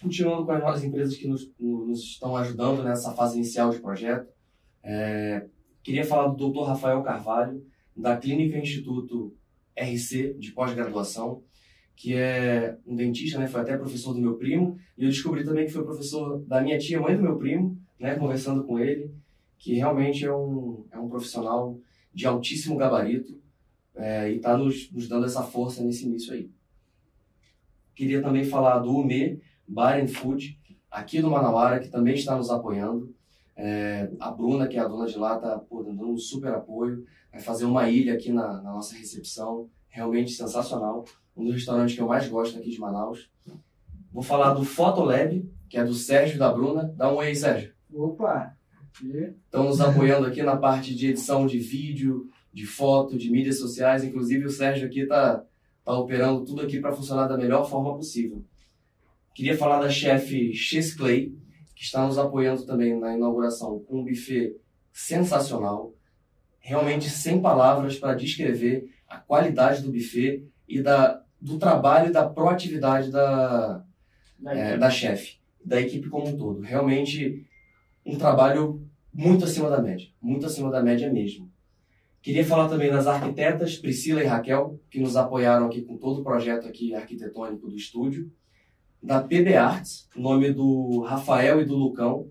continuando 0.00 0.46
com 0.46 0.52
as 0.52 0.84
empresas 0.84 1.16
que 1.16 1.26
nos, 1.26 1.50
nos 1.58 2.00
estão 2.00 2.36
ajudando 2.36 2.82
nessa 2.82 3.12
fase 3.12 3.36
inicial 3.36 3.70
de 3.70 3.80
projeto, 3.80 4.28
é, 4.82 5.46
queria 5.82 6.04
falar 6.04 6.28
do 6.28 6.50
Dr. 6.50 6.66
Rafael 6.66 7.02
Carvalho, 7.02 7.64
da 7.96 8.16
Clínica 8.16 8.58
Instituto 8.58 9.34
RC 9.76 10.34
de 10.34 10.52
pós-graduação, 10.52 11.42
que 11.96 12.14
é 12.14 12.76
um 12.86 12.94
dentista, 12.94 13.38
né? 13.38 13.46
Foi 13.46 13.60
até 13.60 13.76
professor 13.76 14.12
do 14.12 14.20
meu 14.20 14.36
primo, 14.36 14.76
e 14.98 15.04
eu 15.04 15.08
descobri 15.08 15.44
também 15.44 15.64
que 15.64 15.72
foi 15.72 15.84
professor 15.84 16.44
da 16.44 16.60
minha 16.60 16.78
tia, 16.78 17.00
mãe 17.00 17.16
do 17.16 17.22
meu 17.22 17.36
primo, 17.36 17.78
né? 17.98 18.16
Conversando 18.16 18.64
com 18.64 18.78
ele, 18.78 19.14
que 19.58 19.74
realmente 19.74 20.24
é 20.24 20.34
um, 20.34 20.84
é 20.90 20.98
um 20.98 21.08
profissional 21.08 21.78
de 22.14 22.26
altíssimo 22.26 22.76
gabarito 22.76 23.42
é, 23.94 24.30
e 24.30 24.36
está 24.36 24.56
nos, 24.56 24.90
nos, 24.92 25.08
dando 25.08 25.26
essa 25.26 25.42
força 25.42 25.82
nesse 25.82 26.06
início 26.06 26.32
aí. 26.32 26.50
Queria 27.94 28.22
também 28.22 28.44
falar 28.44 28.78
do 28.78 28.90
UME 28.90 29.40
Bar 29.66 30.00
and 30.00 30.08
Food, 30.08 30.58
aqui 30.90 31.20
do 31.20 31.30
Manauara, 31.30 31.80
que 31.80 31.88
também 31.88 32.14
está 32.14 32.36
nos 32.36 32.50
apoiando. 32.50 33.14
É, 33.56 34.10
a 34.18 34.30
Bruna, 34.30 34.66
que 34.66 34.76
é 34.76 34.80
a 34.80 34.88
dona 34.88 35.06
de 35.06 35.16
lá, 35.16 35.36
está 35.36 35.56
dando 35.56 36.10
um 36.10 36.16
super 36.16 36.52
apoio. 36.54 37.04
Vai 37.30 37.40
fazer 37.40 37.64
uma 37.64 37.88
ilha 37.88 38.14
aqui 38.14 38.32
na, 38.32 38.62
na 38.62 38.72
nossa 38.72 38.96
recepção, 38.96 39.68
realmente 39.88 40.32
sensacional. 40.32 41.04
Um 41.36 41.44
dos 41.44 41.54
restaurantes 41.54 41.94
que 41.94 42.00
eu 42.00 42.08
mais 42.08 42.28
gosto 42.28 42.58
aqui 42.58 42.70
de 42.70 42.78
Manaus. 42.78 43.30
Vou 44.12 44.22
falar 44.22 44.54
do 44.54 44.64
Fotolab, 44.64 45.48
que 45.68 45.76
é 45.76 45.84
do 45.84 45.94
Sérgio 45.94 46.36
e 46.36 46.38
da 46.38 46.52
Bruna. 46.52 46.92
Dá 46.96 47.12
um 47.12 47.16
oi, 47.16 47.34
Sérgio. 47.34 47.72
Opa! 47.92 48.53
Estão 49.02 49.64
nos 49.64 49.80
apoiando 49.80 50.26
aqui 50.26 50.42
na 50.42 50.56
parte 50.56 50.94
de 50.94 51.08
edição 51.08 51.46
de 51.46 51.58
vídeo, 51.58 52.30
de 52.52 52.64
foto, 52.64 53.18
de 53.18 53.28
mídias 53.28 53.58
sociais. 53.58 54.04
Inclusive, 54.04 54.44
o 54.44 54.50
Sérgio 54.50 54.86
aqui 54.86 55.00
está 55.00 55.44
tá 55.84 55.92
operando 55.98 56.44
tudo 56.44 56.62
aqui 56.62 56.80
para 56.80 56.92
funcionar 56.92 57.26
da 57.26 57.36
melhor 57.36 57.68
forma 57.68 57.96
possível. 57.96 58.44
Queria 59.34 59.56
falar 59.56 59.80
da 59.80 59.90
chefe 59.90 60.54
Chess 60.54 60.94
Clay, 60.94 61.34
que 61.74 61.82
está 61.82 62.06
nos 62.06 62.18
apoiando 62.18 62.64
também 62.64 62.98
na 62.98 63.16
inauguração 63.16 63.80
com 63.80 63.98
um 63.98 64.04
buffet 64.04 64.54
sensacional. 64.92 65.92
Realmente 66.60 67.10
sem 67.10 67.42
palavras 67.42 67.98
para 67.98 68.14
descrever 68.14 68.88
a 69.08 69.18
qualidade 69.18 69.82
do 69.82 69.90
buffet 69.90 70.46
e 70.68 70.80
da, 70.80 71.20
do 71.40 71.58
trabalho 71.58 72.10
e 72.10 72.12
da 72.12 72.28
proatividade 72.28 73.10
da, 73.10 73.84
da, 74.38 74.54
é, 74.54 74.78
da 74.78 74.88
chefe, 74.88 75.38
da 75.64 75.80
equipe 75.80 76.08
como 76.08 76.28
um 76.28 76.36
todo. 76.36 76.60
Realmente 76.60 77.44
um 78.06 78.16
trabalho 78.16 78.83
muito 79.14 79.44
acima 79.44 79.70
da 79.70 79.80
média, 79.80 80.08
muito 80.20 80.44
acima 80.44 80.70
da 80.70 80.82
média 80.82 81.10
mesmo. 81.12 81.48
Queria 82.20 82.44
falar 82.44 82.68
também 82.68 82.90
das 82.90 83.06
arquitetas 83.06 83.76
Priscila 83.76 84.22
e 84.22 84.26
Raquel, 84.26 84.80
que 84.90 84.98
nos 84.98 85.14
apoiaram 85.14 85.66
aqui 85.66 85.82
com 85.82 85.96
todo 85.96 86.20
o 86.20 86.24
projeto 86.24 86.66
aqui 86.66 86.94
arquitetônico 86.94 87.68
do 87.68 87.76
estúdio. 87.76 88.32
Da 89.00 89.22
PB 89.22 89.54
Arts, 89.54 90.08
nome 90.16 90.50
do 90.50 91.00
Rafael 91.00 91.60
e 91.60 91.66
do 91.66 91.76
Lucão, 91.76 92.26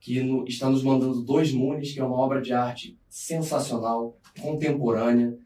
que 0.00 0.20
no, 0.20 0.44
está 0.44 0.68
nos 0.68 0.82
mandando 0.82 1.22
dois 1.22 1.52
Munes, 1.52 1.92
que 1.92 2.00
é 2.00 2.04
uma 2.04 2.16
obra 2.16 2.42
de 2.42 2.52
arte 2.52 2.98
sensacional, 3.08 4.18
contemporânea. 4.40 5.38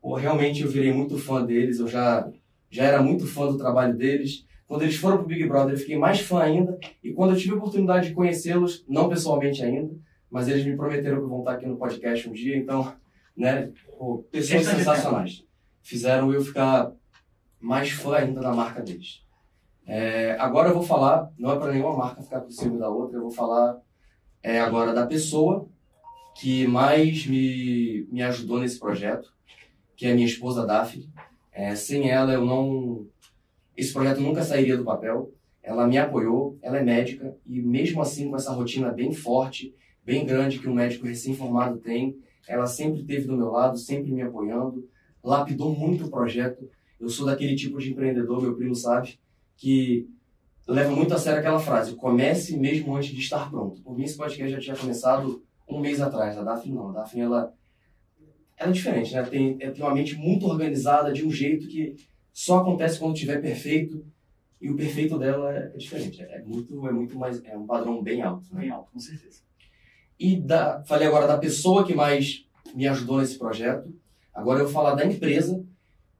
Pô, 0.00 0.14
realmente 0.14 0.62
eu 0.62 0.68
virei 0.68 0.92
muito 0.92 1.18
fã 1.18 1.44
deles, 1.44 1.80
eu 1.80 1.88
já, 1.88 2.30
já 2.70 2.84
era 2.84 3.02
muito 3.02 3.26
fã 3.26 3.48
do 3.48 3.58
trabalho 3.58 3.96
deles. 3.96 4.46
Quando 4.66 4.82
eles 4.82 4.94
foram 4.94 5.16
para 5.16 5.24
o 5.24 5.28
Big 5.28 5.44
Brother, 5.48 5.74
eu 5.74 5.78
fiquei 5.78 5.98
mais 5.98 6.20
fã 6.20 6.40
ainda. 6.40 6.78
E 7.02 7.12
quando 7.12 7.34
eu 7.34 7.36
tive 7.36 7.54
a 7.54 7.56
oportunidade 7.56 8.08
de 8.08 8.14
conhecê-los, 8.14 8.84
não 8.88 9.08
pessoalmente 9.08 9.64
ainda, 9.64 9.92
mas 10.30 10.48
eles 10.48 10.64
me 10.64 10.76
prometeram 10.76 11.20
que 11.20 11.28
vão 11.28 11.40
estar 11.40 11.52
aqui 11.52 11.66
no 11.66 11.76
podcast 11.76 12.28
um 12.28 12.32
dia. 12.32 12.56
Então, 12.56 12.92
né, 13.36 13.72
pô, 13.98 14.24
pessoas 14.30 14.66
sensacionais. 14.66 15.44
Fizeram 15.82 16.32
eu 16.32 16.42
ficar 16.42 16.92
mais 17.58 17.90
fã 17.90 18.16
ainda 18.16 18.40
da 18.40 18.52
marca 18.52 18.80
deles. 18.80 19.24
É, 19.86 20.36
agora 20.38 20.68
eu 20.68 20.74
vou 20.74 20.82
falar, 20.82 21.32
não 21.38 21.50
é 21.50 21.58
para 21.58 21.72
nenhuma 21.72 21.96
marca 21.96 22.22
ficar 22.22 22.40
por 22.40 22.52
cima 22.52 22.78
da 22.78 22.88
outra, 22.88 23.16
eu 23.16 23.22
vou 23.22 23.30
falar 23.30 23.80
é, 24.42 24.60
agora 24.60 24.92
da 24.92 25.06
pessoa 25.06 25.68
que 26.36 26.66
mais 26.66 27.26
me, 27.26 28.06
me 28.10 28.22
ajudou 28.22 28.60
nesse 28.60 28.78
projeto, 28.78 29.32
que 29.96 30.06
é 30.06 30.12
a 30.12 30.14
minha 30.14 30.26
esposa 30.26 30.66
Daphne. 30.66 31.10
É, 31.52 31.74
sem 31.74 32.08
ela 32.08 32.32
eu 32.32 32.44
não 32.44 33.06
esse 33.76 33.92
projeto 33.92 34.20
nunca 34.20 34.42
sairia 34.42 34.76
do 34.76 34.84
papel. 34.84 35.32
Ela 35.62 35.86
me 35.86 35.98
apoiou, 35.98 36.58
ela 36.62 36.78
é 36.78 36.82
médica 36.82 37.36
e 37.46 37.60
mesmo 37.60 38.00
assim 38.00 38.30
com 38.30 38.36
essa 38.36 38.52
rotina 38.52 38.90
bem 38.90 39.12
forte, 39.12 39.74
bem 40.04 40.24
grande 40.24 40.58
que 40.58 40.68
um 40.68 40.74
médico 40.74 41.06
recém-formado 41.06 41.78
tem, 41.78 42.16
ela 42.48 42.66
sempre 42.66 43.00
esteve 43.00 43.26
do 43.26 43.36
meu 43.36 43.50
lado, 43.50 43.78
sempre 43.78 44.10
me 44.12 44.22
apoiando, 44.22 44.88
lapidou 45.22 45.74
muito 45.74 46.06
o 46.06 46.10
projeto. 46.10 46.68
Eu 46.98 47.08
sou 47.08 47.26
daquele 47.26 47.54
tipo 47.54 47.78
de 47.78 47.90
empreendedor, 47.90 48.42
meu 48.42 48.56
primo 48.56 48.74
sabe, 48.74 49.18
que 49.56 50.08
leva 50.66 50.94
muito 50.94 51.14
a 51.14 51.18
sério 51.18 51.40
aquela 51.40 51.58
frase: 51.58 51.94
comece 51.94 52.56
mesmo 52.56 52.96
antes 52.96 53.10
de 53.10 53.20
estar 53.20 53.50
pronto. 53.50 53.80
Por 53.82 53.96
mim, 53.96 54.04
esse 54.04 54.16
podcast 54.16 54.50
já 54.50 54.60
tinha 54.60 54.76
começado 54.76 55.42
um 55.68 55.80
mês 55.80 56.00
atrás. 56.00 56.36
A 56.36 56.42
Daphne 56.42 56.74
não. 56.74 56.88
A 56.90 56.92
Daphne, 56.92 57.22
ela, 57.22 57.54
ela 58.56 58.70
é 58.70 58.72
diferente, 58.72 59.14
né? 59.14 59.22
Tem, 59.22 59.56
ela 59.60 59.72
tem 59.72 59.84
uma 59.84 59.94
mente 59.94 60.16
muito 60.16 60.46
organizada 60.46 61.12
de 61.12 61.24
um 61.24 61.30
jeito 61.30 61.66
que 61.68 61.96
só 62.32 62.58
acontece 62.58 62.98
quando 62.98 63.14
estiver 63.14 63.40
perfeito. 63.40 64.04
E 64.60 64.70
o 64.70 64.76
perfeito 64.76 65.18
dela 65.18 65.54
é, 65.54 65.68
diferente. 65.68 66.20
É 66.20 66.42
muito, 66.42 66.86
é 66.86 66.92
muito 66.92 67.18
mais, 67.18 67.42
é 67.44 67.56
um 67.56 67.66
padrão 67.66 68.02
bem 68.02 68.20
alto. 68.20 68.44
Né? 68.52 68.60
Bem 68.60 68.70
alto, 68.70 68.90
com 68.92 68.98
certeza. 68.98 69.40
E 70.20 70.36
da, 70.36 70.82
falei 70.84 71.08
agora 71.08 71.26
da 71.26 71.38
pessoa 71.38 71.86
que 71.86 71.94
mais 71.94 72.44
me 72.74 72.86
ajudou 72.86 73.18
nesse 73.18 73.38
projeto. 73.38 73.90
Agora 74.34 74.60
eu 74.60 74.66
vou 74.66 74.74
falar 74.74 74.94
da 74.94 75.06
empresa 75.06 75.64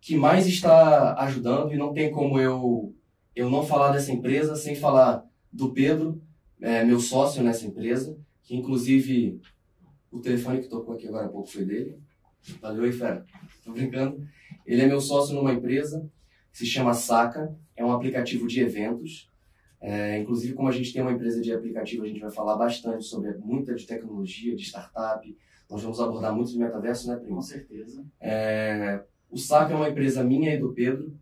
que 0.01 0.17
mais 0.17 0.47
está 0.47 1.15
ajudando 1.21 1.75
e 1.75 1.77
não 1.77 1.93
tem 1.93 2.11
como 2.11 2.41
eu 2.41 2.95
eu 3.37 3.51
não 3.51 3.65
falar 3.65 3.93
dessa 3.93 4.11
empresa 4.11 4.57
sem 4.57 4.75
falar 4.75 5.25
do 5.53 5.73
Pedro, 5.73 6.21
é, 6.61 6.83
meu 6.85 6.99
sócio 6.99 7.43
nessa 7.43 7.67
empresa, 7.67 8.19
que 8.43 8.57
inclusive 8.57 9.41
o 10.11 10.19
telefone 10.19 10.61
que 10.61 10.69
tocou 10.69 10.95
aqui 10.95 11.07
agora 11.07 11.27
há 11.27 11.29
pouco 11.29 11.49
foi 11.49 11.65
dele. 11.65 11.99
Valeu 12.61 12.85
aí, 12.85 12.93
fera. 12.93 13.25
Tô 13.65 13.73
brincando. 13.73 14.27
Ele 14.67 14.83
é 14.83 14.87
meu 14.87 15.01
sócio 15.01 15.35
numa 15.35 15.53
empresa 15.53 16.11
que 16.51 16.59
se 16.59 16.67
chama 16.67 16.95
Saca, 16.95 17.55
é 17.77 17.85
um 17.85 17.93
aplicativo 17.93 18.49
de 18.49 18.61
eventos. 18.61 19.31
É, 19.81 20.19
inclusive, 20.19 20.53
como 20.53 20.69
a 20.69 20.73
gente 20.73 20.93
tem 20.93 21.01
uma 21.01 21.13
empresa 21.13 21.41
de 21.41 21.53
aplicativo, 21.53 22.05
a 22.05 22.07
gente 22.07 22.21
vai 22.21 22.31
falar 22.31 22.57
bastante 22.57 23.05
sobre 23.05 23.33
muita 23.39 23.75
de 23.75 23.87
tecnologia, 23.87 24.55
de 24.55 24.63
startup. 24.63 25.37
Nós 25.71 25.83
vamos 25.83 26.01
abordar 26.01 26.35
muito 26.35 26.51
de 26.51 26.59
metaverso, 26.59 27.09
né, 27.09 27.17
Primo? 27.17 27.37
Com 27.37 27.43
certeza. 27.43 28.05
É, 28.21 29.03
o 29.31 29.39
Saca 29.39 29.73
é 29.73 29.77
uma 29.77 29.89
empresa 29.89 30.23
minha 30.23 30.55
e 30.55 30.59
do 30.59 30.73
Pedro, 30.73 31.15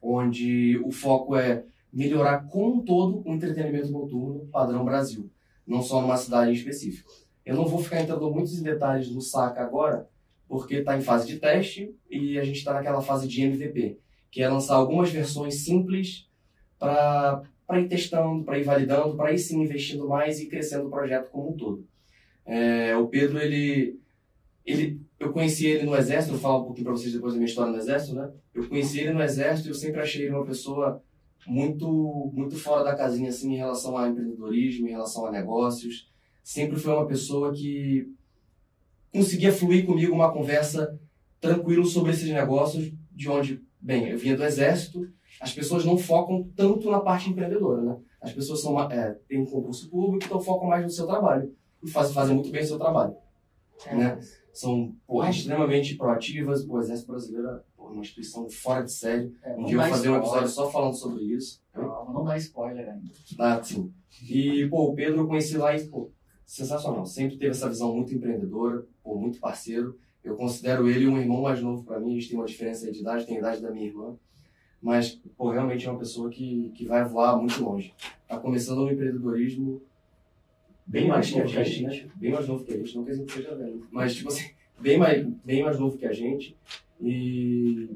onde 0.00 0.78
o 0.84 0.92
foco 0.92 1.34
é 1.34 1.64
melhorar 1.92 2.46
como 2.46 2.76
um 2.76 2.84
todo 2.84 3.22
o 3.26 3.34
entretenimento 3.34 3.90
noturno 3.90 4.46
padrão 4.46 4.84
Brasil, 4.84 5.28
não 5.66 5.82
só 5.82 6.00
numa 6.00 6.16
cidade 6.16 6.50
em 6.50 6.54
específico. 6.54 7.10
Eu 7.44 7.56
não 7.56 7.66
vou 7.66 7.82
ficar 7.82 8.00
entrando 8.00 8.30
muitos 8.30 8.58
em 8.58 8.62
detalhes 8.62 9.08
do 9.08 9.20
Saca 9.20 9.60
agora, 9.62 10.08
porque 10.46 10.76
está 10.76 10.96
em 10.96 11.00
fase 11.00 11.26
de 11.26 11.38
teste 11.38 11.94
e 12.08 12.38
a 12.38 12.44
gente 12.44 12.58
está 12.58 12.74
naquela 12.74 13.00
fase 13.00 13.26
de 13.26 13.42
MVP, 13.42 13.98
que 14.30 14.42
é 14.42 14.48
lançar 14.48 14.76
algumas 14.76 15.10
versões 15.10 15.64
simples 15.64 16.28
para 16.78 17.42
ir 17.78 17.88
testando, 17.88 18.42
para 18.42 18.58
ir 18.58 18.64
validando, 18.64 19.16
para 19.16 19.32
ir 19.32 19.38
sim 19.38 19.62
investindo 19.62 20.08
mais 20.08 20.40
e 20.40 20.48
crescendo 20.48 20.86
o 20.86 20.90
projeto 20.90 21.30
como 21.30 21.50
um 21.50 21.56
todo. 21.56 21.86
É, 22.46 22.96
o 22.96 23.06
Pedro, 23.06 23.38
ele, 23.38 24.00
ele, 24.64 25.00
eu 25.18 25.30
conheci 25.30 25.66
ele 25.66 25.84
no 25.84 25.94
Exército, 25.94 26.32
vou 26.32 26.40
falar 26.40 26.58
um 26.58 26.64
pouquinho 26.64 26.86
para 26.86 26.96
vocês 26.96 27.12
depois 27.12 27.34
da 27.34 27.38
minha 27.38 27.48
história 27.48 27.70
no 27.70 27.78
Exército, 27.78 28.14
né? 28.14 28.32
Eu 28.54 28.66
conheci 28.66 29.00
ele 29.00 29.12
no 29.12 29.22
Exército 29.22 29.68
e 29.68 29.70
eu 29.70 29.74
sempre 29.74 30.00
achei 30.00 30.24
ele 30.24 30.34
uma 30.34 30.46
pessoa 30.46 31.02
muito, 31.46 32.32
muito 32.34 32.56
fora 32.56 32.82
da 32.82 32.96
casinha, 32.96 33.28
assim, 33.28 33.52
em 33.52 33.58
relação 33.58 33.96
ao 33.96 34.08
empreendedorismo, 34.08 34.88
em 34.88 34.90
relação 34.90 35.26
a 35.26 35.30
negócios. 35.30 36.10
Sempre 36.42 36.78
foi 36.78 36.92
uma 36.92 37.06
pessoa 37.06 37.52
que 37.52 38.08
conseguia 39.12 39.52
fluir 39.52 39.84
comigo 39.84 40.14
uma 40.14 40.32
conversa 40.32 40.98
tranquilo 41.40 41.84
sobre 41.84 42.12
esses 42.12 42.28
negócios, 42.28 42.92
de 43.12 43.28
onde, 43.28 43.62
bem, 43.80 44.08
eu 44.08 44.18
vinha 44.18 44.36
do 44.36 44.44
Exército, 44.44 45.08
as 45.40 45.54
pessoas 45.54 45.84
não 45.84 45.96
focam 45.96 46.46
tanto 46.54 46.90
na 46.90 47.00
parte 47.00 47.30
empreendedora, 47.30 47.80
né? 47.82 47.96
As 48.20 48.32
pessoas 48.32 48.60
são, 48.60 48.78
é, 48.90 49.12
têm 49.26 49.40
um 49.40 49.46
concurso 49.46 49.88
público, 49.88 50.26
então 50.26 50.38
focam 50.38 50.68
mais 50.68 50.84
no 50.84 50.90
seu 50.90 51.06
trabalho. 51.06 51.54
E 51.82 51.88
fazem, 51.88 52.12
fazem 52.12 52.34
muito 52.34 52.50
bem 52.50 52.62
o 52.62 52.66
seu 52.66 52.78
trabalho. 52.78 53.16
É. 53.86 53.94
Né? 53.94 54.20
São 54.52 54.94
porra, 55.06 55.30
extremamente 55.30 55.96
proativas. 55.96 56.66
O 56.68 56.78
Exército 56.78 57.10
Brasileiro 57.10 57.48
é 57.48 57.60
uma 57.78 58.00
instituição 58.00 58.48
fora 58.50 58.84
de 58.84 58.92
série. 58.92 59.34
É, 59.42 59.56
um 59.56 59.64
dia 59.64 59.76
eu 59.76 59.80
vou 59.80 59.90
fazer 59.90 60.10
um 60.10 60.16
episódio 60.16 60.48
só 60.48 60.70
falando 60.70 60.94
sobre 60.94 61.24
isso. 61.24 61.62
Não, 61.74 62.12
não 62.12 62.24
dá 62.24 62.36
spoiler 62.36 62.86
ainda. 62.86 63.10
Ah, 63.38 63.62
sim. 63.62 63.90
E, 64.28 64.68
pô, 64.68 64.90
o 64.90 64.94
Pedro 64.94 65.20
eu 65.20 65.26
conheci 65.26 65.56
lá 65.56 65.74
e, 65.74 65.86
pô, 65.86 66.10
sensacional. 66.44 67.06
Sempre 67.06 67.38
teve 67.38 67.52
essa 67.52 67.68
visão 67.68 67.94
muito 67.94 68.14
empreendedora, 68.14 68.84
pô, 69.02 69.16
muito 69.16 69.40
parceiro. 69.40 69.98
Eu 70.22 70.36
considero 70.36 70.86
ele 70.86 71.06
um 71.06 71.16
irmão 71.16 71.40
mais 71.40 71.62
novo 71.62 71.82
para 71.84 71.98
mim. 71.98 72.10
A 72.10 72.20
gente 72.20 72.28
tem 72.28 72.38
uma 72.38 72.46
diferença 72.46 72.90
de 72.92 73.00
idade, 73.00 73.24
tem 73.24 73.36
a 73.36 73.40
idade 73.40 73.62
da 73.62 73.70
minha 73.70 73.86
irmã. 73.86 74.18
Mas, 74.82 75.20
pô, 75.36 75.50
realmente 75.50 75.86
é 75.86 75.90
uma 75.90 75.98
pessoa 75.98 76.30
que, 76.30 76.70
que 76.74 76.86
vai 76.86 77.04
voar 77.04 77.36
muito 77.36 77.62
longe. 77.62 77.92
Tá 78.26 78.38
começando 78.38 78.78
no 78.78 78.90
empreendedorismo 78.90 79.82
bem 80.86 81.06
mais 81.06 81.30
novo 81.30 81.46
que 81.46 81.58
a 81.58 81.64
gente, 81.64 82.10
bem 82.16 82.32
mais 82.32 82.48
novo 82.48 82.64
que 82.64 82.72
a 82.72 82.76
gente, 82.76 82.96
não 82.96 83.04
quer 83.04 83.12
dizer 83.12 83.24
que 83.24 83.32
seja 83.32 83.54
velho, 83.54 83.86
mas 83.92 84.14
tipo 84.14 84.28
assim, 84.28 84.50
bem 84.80 84.98
mais, 84.98 85.24
bem 85.44 85.62
mais 85.62 85.78
novo 85.78 85.96
que 85.96 86.04
a 86.04 86.12
gente 86.12 86.56
e 87.00 87.90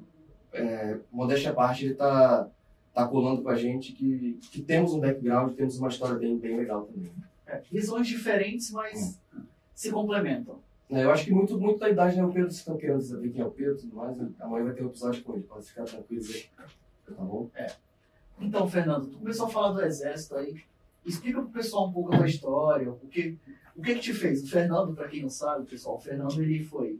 é, 0.52 0.98
modéstia 1.10 1.50
à 1.50 1.54
parte 1.54 1.86
ele 1.86 1.94
tá, 1.94 2.48
tá 2.92 3.08
colando 3.08 3.42
com 3.42 3.48
a 3.48 3.56
gente 3.56 3.92
que, 3.92 4.38
que 4.50 4.62
temos 4.62 4.92
um 4.92 5.00
background, 5.00 5.54
temos 5.54 5.76
uma 5.78 5.88
história 5.88 6.14
bem, 6.14 6.38
bem 6.38 6.56
legal 6.56 6.84
também. 6.84 7.10
É, 7.46 7.60
visões 7.70 8.06
diferentes, 8.06 8.70
mas 8.70 9.20
hum. 9.34 9.42
se 9.74 9.90
complementam. 9.90 10.60
É, 10.90 11.04
eu 11.04 11.10
acho 11.10 11.24
que 11.24 11.32
muito, 11.32 11.58
muito 11.58 11.78
da 11.78 11.88
idade, 11.88 12.16
né? 12.16 12.24
O 12.24 12.28
Pedro, 12.32 12.50
vocês 12.50 12.58
estão 12.58 12.76
querendo 12.76 13.00
saber 13.00 13.30
quem 13.30 13.40
é 13.40 13.46
o 13.46 13.50
Pedro 13.50 13.74
e 13.74 13.80
tudo 13.80 13.96
mais, 13.96 14.16
amanhã 14.40 14.64
vai 14.64 14.74
ter 14.74 14.84
um 14.84 14.88
episódio 14.88 15.24
com 15.24 15.34
ele, 15.34 15.42
pode 15.42 15.66
ficar 15.66 15.84
tranquilo 15.84 16.24
aí. 16.28 16.44
Tá 17.06 17.22
bom? 17.22 17.50
É. 17.54 17.66
Então, 18.40 18.68
Fernando, 18.68 19.08
tu 19.08 19.18
começou 19.18 19.46
a 19.46 19.50
falar 19.50 19.72
do 19.72 19.82
exército 19.82 20.36
aí. 20.36 20.62
Explica 21.04 21.40
pro 21.40 21.50
pessoal 21.50 21.88
um 21.88 21.92
pouco 21.92 22.10
da 22.10 22.26
história, 22.26 22.90
o 22.90 23.08
que, 23.08 23.38
o 23.76 23.82
que 23.82 23.94
que 23.94 24.00
te 24.00 24.14
fez? 24.14 24.42
O 24.42 24.48
Fernando, 24.48 24.94
para 24.94 25.08
quem 25.08 25.22
não 25.22 25.28
sabe, 25.28 25.66
pessoal, 25.66 25.96
o 25.96 26.00
Fernando 26.00 26.42
ele 26.42 26.62
foi, 26.64 26.98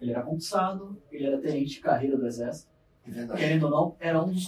ele 0.00 0.12
era 0.12 0.22
concursado, 0.22 0.96
ele 1.10 1.26
era 1.26 1.38
tenente 1.38 1.74
de 1.74 1.80
carreira 1.80 2.16
do 2.16 2.26
exército. 2.26 2.70
É 3.06 3.26
Querendo 3.36 3.64
ou 3.64 3.70
não, 3.70 3.96
era 3.98 4.22
um 4.22 4.30
dos 4.30 4.46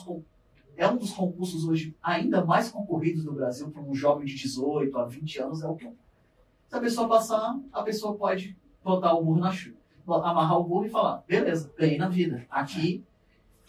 é 0.76 0.88
um 0.88 0.96
dos 0.96 1.12
concursos 1.12 1.64
hoje 1.64 1.96
ainda 2.02 2.44
mais 2.44 2.68
concorridos 2.68 3.24
no 3.24 3.32
Brasil 3.32 3.70
para 3.70 3.80
um 3.80 3.94
jovem 3.94 4.26
de 4.26 4.34
18 4.34 4.96
a 4.98 5.04
20 5.04 5.38
anos 5.40 5.62
é 5.62 5.68
o 5.68 5.76
que 5.76 5.86
se 5.86 6.76
a 6.76 6.80
pessoa 6.80 7.08
passar, 7.08 7.56
a 7.72 7.82
pessoa 7.82 8.16
pode 8.16 8.56
botar 8.84 9.14
o 9.14 9.24
burro 9.24 9.40
na 9.40 9.50
chuva, 9.50 9.76
amarrar 10.06 10.58
o 10.58 10.64
burro 10.64 10.84
e 10.84 10.90
falar, 10.90 11.24
beleza, 11.26 11.72
ganhei 11.76 11.98
na 11.98 12.08
vida. 12.08 12.46
Aqui, 12.50 13.04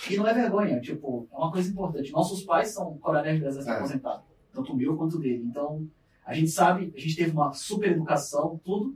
e 0.09 0.17
não 0.17 0.27
é 0.27 0.33
vergonha, 0.33 0.79
tipo, 0.81 1.27
é 1.31 1.37
uma 1.37 1.51
coisa 1.51 1.71
importante. 1.71 2.11
Nossos 2.11 2.43
pais 2.43 2.69
são 2.69 2.97
coronéis 2.97 3.39
do 3.39 3.47
exército 3.47 3.73
é. 3.73 3.77
aposentados 3.77 4.35
tanto 4.55 4.71
o 4.71 4.75
meu 4.75 4.95
quanto 4.95 5.17
o 5.17 5.19
dele. 5.19 5.43
Então, 5.45 5.87
a 6.25 6.33
gente 6.33 6.49
sabe, 6.49 6.91
a 6.95 6.99
gente 6.99 7.15
teve 7.15 7.31
uma 7.31 7.51
super 7.51 7.91
educação, 7.91 8.59
tudo 8.63 8.95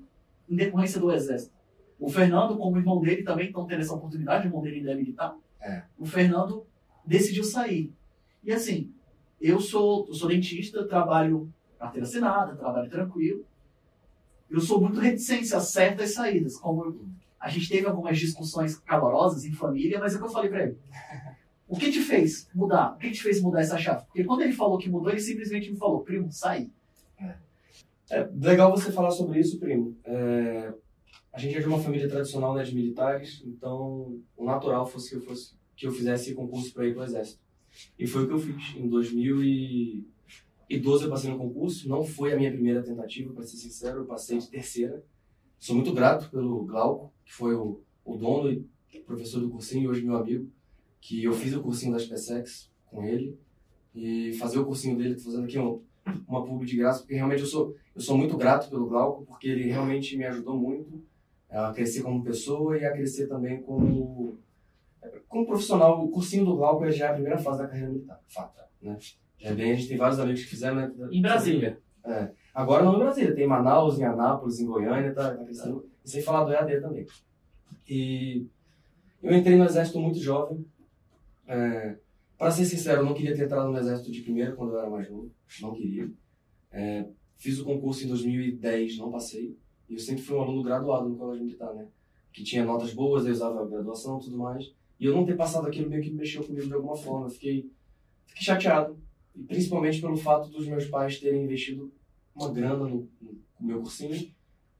em 0.49 0.55
decorrência 0.55 0.99
do 0.99 1.11
Exército. 1.11 1.53
O 1.99 2.09
Fernando, 2.09 2.57
como 2.57 2.77
irmão 2.77 3.01
dele, 3.01 3.23
também 3.23 3.47
estão 3.47 3.67
tendo 3.67 3.81
essa 3.81 3.93
oportunidade, 3.93 4.45
o 4.45 4.47
irmão 4.47 4.61
dele 4.61 4.77
ainda 4.77 4.93
é 4.93 4.95
militar. 4.95 5.35
É. 5.61 5.83
O 5.97 6.05
Fernando 6.05 6.65
decidiu 7.05 7.43
sair. 7.43 7.93
E 8.41 8.51
assim, 8.53 8.91
eu 9.39 9.59
sou, 9.59 10.07
eu 10.07 10.13
sou 10.13 10.29
dentista, 10.29 10.87
trabalho 10.87 11.53
carteira 11.77 12.07
assinada, 12.07 12.55
trabalho 12.55 12.89
tranquilo. 12.89 13.45
Eu 14.49 14.59
sou 14.59 14.81
muito 14.81 14.99
reticente 14.99 15.53
a 15.53 15.59
certas 15.59 16.13
saídas, 16.13 16.57
como 16.57 17.07
a 17.39 17.49
gente 17.49 17.69
teve 17.69 17.85
algumas 17.87 18.17
discussões 18.17 18.77
calorosas 18.77 19.45
em 19.45 19.51
família, 19.51 19.99
mas 19.99 20.13
é 20.13 20.17
o 20.17 20.19
que 20.19 20.25
eu 20.25 20.31
falei 20.31 20.49
para 20.49 20.63
ele. 20.63 20.77
O 21.67 21.77
que 21.77 21.91
te 21.91 22.01
fez 22.01 22.49
mudar? 22.53 22.95
O 22.95 22.97
que 22.97 23.11
te 23.11 23.21
fez 23.21 23.39
mudar 23.41 23.61
essa 23.61 23.77
chave? 23.77 24.03
Porque 24.05 24.23
quando 24.23 24.41
ele 24.41 24.53
falou 24.53 24.77
que 24.79 24.89
mudou, 24.89 25.11
ele 25.11 25.19
simplesmente 25.19 25.71
me 25.71 25.77
falou, 25.77 26.01
primo, 26.01 26.31
sai. 26.31 26.69
É. 27.19 27.35
é 28.09 28.29
legal 28.41 28.71
você 28.71 28.91
falar 28.91 29.11
sobre 29.11 29.39
isso, 29.39 29.59
primo. 29.59 29.95
É, 30.03 30.73
a 31.31 31.39
gente 31.39 31.55
é 31.55 31.59
de 31.59 31.67
uma 31.67 31.79
família 31.79 32.09
tradicional 32.09 32.55
né, 32.55 32.63
de 32.63 32.73
militares, 32.73 33.43
então 33.45 34.19
o 34.35 34.45
natural 34.45 34.87
fosse 34.87 35.11
que 35.11 35.15
eu, 35.17 35.21
fosse, 35.21 35.53
que 35.77 35.85
eu 35.85 35.91
fizesse 35.91 36.33
concurso 36.33 36.73
para 36.73 36.87
ir 36.87 36.93
para 36.93 37.01
o 37.01 37.05
Exército. 37.05 37.39
E 37.97 38.07
foi 38.07 38.23
o 38.23 38.27
que 38.27 38.33
eu 38.33 38.39
fiz. 38.39 38.75
Em 38.75 38.89
2012 40.69 41.03
eu 41.03 41.09
passei 41.09 41.31
no 41.31 41.37
concurso, 41.37 41.89
não 41.89 42.03
foi 42.03 42.33
a 42.33 42.37
minha 42.37 42.51
primeira 42.51 42.83
tentativa, 42.83 43.33
para 43.33 43.43
ser 43.43 43.57
sincero, 43.57 43.99
eu 43.99 44.05
passei 44.05 44.37
de 44.37 44.49
terceira. 44.49 45.03
Sou 45.57 45.75
muito 45.75 45.91
grato 45.93 46.29
pelo 46.29 46.63
Glauco, 46.65 47.11
que 47.25 47.33
foi 47.33 47.55
o, 47.55 47.81
o 48.05 48.15
dono 48.15 48.49
e 48.51 48.99
professor 49.05 49.39
do 49.39 49.49
cursinho 49.49 49.85
e 49.85 49.87
hoje 49.87 50.05
meu 50.05 50.15
amigo 50.15 50.49
que 51.01 51.23
eu 51.23 51.33
fiz 51.33 51.53
o 51.53 51.61
cursinho 51.61 51.93
da 51.93 51.99
SpaceX 51.99 52.71
com 52.85 53.03
ele 53.03 53.39
e 53.95 54.33
fazer 54.33 54.59
o 54.59 54.65
cursinho 54.65 54.97
dele, 54.97 55.15
tô 55.15 55.23
fazendo 55.23 55.45
aqui 55.45 55.57
um, 55.57 55.81
uma 56.27 56.45
publi 56.45 56.67
de 56.67 56.77
graça, 56.77 56.99
porque 56.99 57.15
realmente 57.15 57.41
eu 57.41 57.47
sou, 57.47 57.75
eu 57.95 58.01
sou 58.01 58.17
muito 58.17 58.37
grato 58.37 58.69
pelo 58.69 58.87
Glauco, 58.87 59.25
porque 59.25 59.47
ele 59.47 59.63
realmente 59.63 60.17
me 60.17 60.25
ajudou 60.25 60.55
muito 60.55 61.03
a 61.49 61.71
crescer 61.73 62.03
como 62.03 62.23
pessoa 62.23 62.77
e 62.77 62.85
a 62.85 62.91
crescer 62.91 63.27
também 63.27 63.61
como, 63.61 64.37
como 65.27 65.47
profissional. 65.47 66.03
O 66.03 66.09
cursinho 66.09 66.45
do 66.45 66.55
Glauco 66.55 66.89
já 66.91 67.07
é 67.07 67.09
a 67.09 67.13
primeira 67.13 67.37
fase 67.37 67.59
da 67.59 67.67
carreira 67.67 67.89
militar, 67.89 68.21
fato, 68.27 68.61
né? 68.81 68.97
Já 69.39 69.49
é 69.49 69.53
bem, 69.53 69.71
a 69.71 69.75
gente 69.75 69.87
tem 69.87 69.97
vários 69.97 70.19
amigos 70.19 70.43
que 70.43 70.49
fizeram, 70.49 70.75
né? 70.75 70.91
Em 71.11 71.21
Brasília. 71.21 71.79
É. 72.05 72.31
Agora 72.53 72.83
não 72.83 72.95
em 72.95 72.99
Brasília, 72.99 73.33
tem 73.33 73.45
em 73.45 73.47
Manaus, 73.47 73.99
em 73.99 74.03
Anápolis, 74.03 74.59
em 74.59 74.65
Goiânia, 74.65 75.13
tá, 75.13 75.35
tá 75.35 75.43
crescendo. 75.43 75.85
E 76.03 76.09
sem 76.09 76.21
falar 76.21 76.43
do 76.43 76.51
EAD 76.51 76.81
também. 76.81 77.05
E 77.87 78.45
eu 79.21 79.33
entrei 79.33 79.57
no 79.57 79.65
exército 79.65 79.99
muito 79.99 80.19
jovem, 80.19 80.65
é, 81.47 81.97
para 82.37 82.51
ser 82.51 82.63
sincero, 82.63 83.01
eu 83.01 83.05
não 83.05 83.13
queria 83.13 83.35
ter 83.35 83.43
entrado 83.43 83.69
no 83.69 83.77
exército 83.77 84.11
de 84.11 84.21
primeira 84.21 84.55
quando 84.55 84.71
eu 84.71 84.79
era 84.79 84.89
mais 84.89 85.09
novo. 85.09 85.29
Não 85.61 85.73
queria. 85.73 86.09
É, 86.71 87.05
fiz 87.35 87.59
o 87.59 87.65
concurso 87.65 88.05
em 88.05 88.07
2010, 88.07 88.97
não 88.97 89.11
passei. 89.11 89.57
E 89.89 89.93
eu 89.93 89.99
sempre 89.99 90.21
fui 90.21 90.37
um 90.37 90.41
aluno 90.41 90.63
graduado 90.63 91.09
no 91.09 91.17
colégio 91.17 91.43
militar, 91.43 91.73
né? 91.73 91.87
Que 92.31 92.43
tinha 92.43 92.63
notas 92.63 92.93
boas, 92.93 93.25
eu 93.25 93.31
usava 93.31 93.61
a 93.61 93.65
graduação 93.65 94.19
e 94.19 94.23
tudo 94.23 94.37
mais. 94.37 94.71
E 94.99 95.05
eu 95.05 95.13
não 95.13 95.25
ter 95.25 95.35
passado 95.35 95.67
aquilo 95.67 95.89
meio 95.89 96.03
que 96.03 96.11
mexeu 96.11 96.43
comigo 96.43 96.67
de 96.67 96.73
alguma 96.73 96.95
forma. 96.95 97.25
Eu 97.25 97.31
fiquei, 97.31 97.69
fiquei 98.27 98.43
chateado. 98.43 98.97
E 99.39 99.43
principalmente 99.43 100.01
pelo 100.01 100.17
fato 100.17 100.49
dos 100.49 100.67
meus 100.67 100.85
pais 100.85 101.17
terem 101.17 101.45
investido 101.45 101.93
uma 102.35 102.51
grana 102.51 102.85
no, 102.85 103.09
no 103.21 103.67
meu 103.67 103.79
cursinho. 103.79 104.13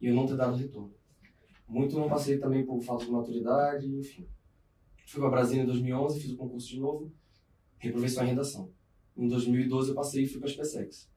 e 0.02 0.08
eu 0.08 0.14
não 0.14 0.26
ter 0.26 0.36
dado 0.36 0.58
retorno. 0.58 0.94
Muito 1.66 1.98
não 1.98 2.10
passei 2.10 2.38
também 2.38 2.66
por 2.66 2.82
falta 2.82 3.06
de 3.06 3.12
maturidade, 3.12 3.88
enfim. 3.88 4.28
Fui 5.06 5.22
para 5.22 5.30
Brasília 5.30 5.64
em 5.64 5.66
2011, 5.66 6.20
fiz 6.20 6.32
o 6.32 6.38
concurso 6.38 6.68
de 6.68 6.80
novo, 6.80 7.12
reprovei 7.78 8.10
só 8.10 8.24
em 8.24 8.28
redação. 8.28 8.70
Em 9.16 9.28
2012 9.28 9.90
eu 9.90 9.96
passei 9.96 10.24
e 10.24 10.28
fui 10.28 10.40
para 10.42 10.50
a 10.50 10.52
SpaceX. 10.52 11.10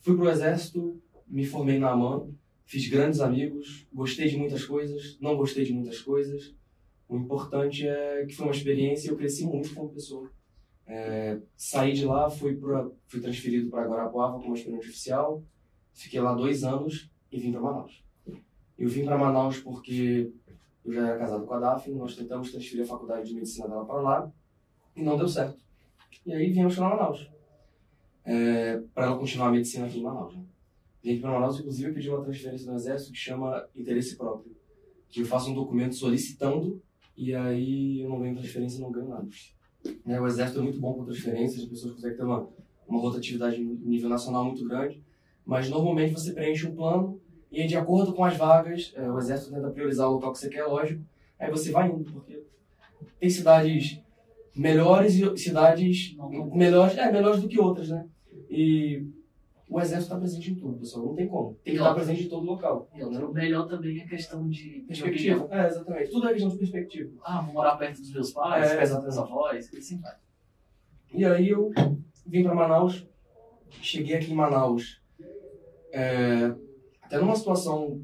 Fui 0.00 0.16
para 0.16 0.24
o 0.24 0.30
Exército, 0.30 1.00
me 1.28 1.44
formei 1.44 1.78
na 1.78 1.90
AMAN, 1.90 2.30
fiz 2.64 2.88
grandes 2.88 3.20
amigos, 3.20 3.86
gostei 3.92 4.28
de 4.28 4.38
muitas 4.38 4.64
coisas, 4.64 5.18
não 5.20 5.36
gostei 5.36 5.64
de 5.64 5.74
muitas 5.74 6.00
coisas. 6.00 6.54
O 7.06 7.16
importante 7.18 7.86
é 7.86 8.24
que 8.24 8.34
foi 8.34 8.46
uma 8.46 8.54
experiência 8.54 9.08
e 9.08 9.10
eu 9.10 9.16
cresci 9.16 9.44
muito 9.44 9.74
como 9.74 9.92
pessoa. 9.92 10.30
É, 10.86 11.38
saí 11.56 11.92
de 11.92 12.04
lá, 12.04 12.28
fui, 12.28 12.56
pra, 12.56 12.88
fui 13.06 13.20
transferido 13.20 13.70
para 13.70 13.86
Guarapuava 13.86 14.40
como 14.40 14.54
aspirante 14.54 14.88
oficial, 14.88 15.42
fiquei 15.92 16.20
lá 16.20 16.34
dois 16.34 16.64
anos 16.64 17.10
e 17.30 17.38
vim 17.38 17.52
para 17.52 17.60
Manaus. 17.60 18.04
Eu 18.78 18.88
vim 18.88 19.04
para 19.04 19.16
Manaus 19.16 19.60
porque 19.60 20.30
eu 20.84 20.92
já 20.92 21.08
era 21.08 21.18
casado 21.18 21.46
com 21.46 21.54
a 21.54 21.60
Daphne, 21.60 21.94
nós 21.94 22.16
tentamos 22.16 22.50
transferir 22.50 22.84
a 22.84 22.88
faculdade 22.88 23.28
de 23.28 23.34
medicina 23.34 23.68
dela 23.68 23.84
para 23.84 24.00
lá 24.00 24.32
e 24.96 25.02
não 25.02 25.16
deu 25.16 25.28
certo. 25.28 25.62
E 26.26 26.32
aí 26.32 26.50
viemos 26.50 26.74
para 26.74 26.88
Manaus, 26.88 27.30
é, 28.24 28.78
para 28.94 29.06
ela 29.06 29.18
continuar 29.18 29.48
a 29.48 29.52
medicina 29.52 29.86
aqui 29.86 29.98
em 29.98 30.02
Manaus. 30.02 30.36
Né? 30.36 30.44
Vim 31.02 31.20
para 31.20 31.32
Manaus, 31.32 31.58
inclusive, 31.58 31.92
pedi 31.92 32.10
uma 32.10 32.22
transferência 32.22 32.70
do 32.70 32.76
Exército 32.76 33.12
que 33.12 33.18
chama 33.18 33.68
interesse 33.74 34.16
próprio, 34.16 34.54
que 35.08 35.20
eu 35.20 35.26
faço 35.26 35.50
um 35.50 35.54
documento 35.54 35.94
solicitando 35.94 36.82
e 37.16 37.34
aí 37.34 38.00
eu 38.00 38.08
não 38.08 38.20
ganho 38.20 38.36
transferência 38.36 38.80
não 38.80 38.90
ganho 38.90 39.08
nada. 39.08 39.28
Né, 40.04 40.20
o 40.20 40.26
Exército 40.26 40.60
é 40.60 40.62
muito 40.62 40.78
bom 40.78 40.94
com 40.94 41.04
transferências, 41.04 41.62
as 41.62 41.68
pessoas 41.68 41.94
conseguem 41.94 42.16
ter 42.16 42.24
uma, 42.24 42.48
uma 42.86 43.00
rotatividade 43.00 43.60
em 43.60 43.64
nível 43.64 44.08
nacional 44.08 44.44
muito 44.44 44.66
grande, 44.66 45.02
mas 45.44 45.68
normalmente 45.68 46.12
você 46.12 46.32
preenche 46.32 46.66
um 46.66 46.74
plano 46.74 47.20
e 47.50 47.66
de 47.66 47.76
acordo 47.76 48.12
com 48.12 48.24
as 48.24 48.36
vagas, 48.36 48.92
é, 48.94 49.10
o 49.10 49.18
Exército 49.18 49.52
tenta 49.52 49.70
priorizar 49.70 50.08
o 50.08 50.12
local 50.12 50.32
que 50.32 50.38
você 50.38 50.48
quer, 50.48 50.64
lógico, 50.64 51.02
aí 51.38 51.50
você 51.50 51.70
vai 51.70 51.88
indo, 51.88 52.04
porque 52.10 52.42
tem 53.18 53.30
cidades 53.30 54.00
melhores 54.54 55.14
e 55.14 55.36
cidades 55.36 56.16
melhores, 56.52 56.96
é, 56.96 57.10
melhores 57.10 57.40
do 57.40 57.48
que 57.48 57.58
outras, 57.58 57.88
né? 57.88 58.06
E 58.48 59.06
o 59.72 59.80
exército 59.80 60.12
está 60.12 60.18
presente 60.18 60.50
em 60.50 60.54
tudo, 60.54 60.78
pessoal. 60.78 61.06
Não 61.06 61.14
tem 61.14 61.26
como. 61.26 61.54
Tem 61.64 61.72
que 61.72 61.80
estar 61.80 61.94
presente 61.94 62.24
em 62.24 62.28
todo 62.28 62.44
local. 62.44 62.90
E 62.94 63.02
outro, 63.02 63.30
o 63.30 63.32
melhor 63.32 63.66
também 63.66 63.98
é 64.00 64.06
questão 64.06 64.46
de 64.46 64.84
perspectiva. 64.86 65.48
É, 65.50 65.66
exatamente. 65.66 66.10
Tudo 66.10 66.28
é 66.28 66.32
questão 66.32 66.50
de 66.50 66.58
perspectiva. 66.58 67.10
Ah, 67.24 67.40
vou 67.40 67.54
morar 67.54 67.76
perto 67.76 67.98
dos 67.98 68.12
meus 68.12 68.32
pais, 68.32 68.70
é, 68.70 69.00
meus 69.00 69.16
avós, 69.16 69.72
e 69.72 69.78
assim 69.78 69.98
vai. 69.98 70.14
E 71.14 71.24
aí 71.24 71.48
eu 71.48 71.72
vim 72.26 72.42
para 72.42 72.54
Manaus, 72.54 73.06
cheguei 73.80 74.16
aqui 74.16 74.30
em 74.30 74.34
Manaus, 74.34 75.00
é, 75.90 76.54
até 77.00 77.18
numa 77.18 77.34
situação 77.34 78.02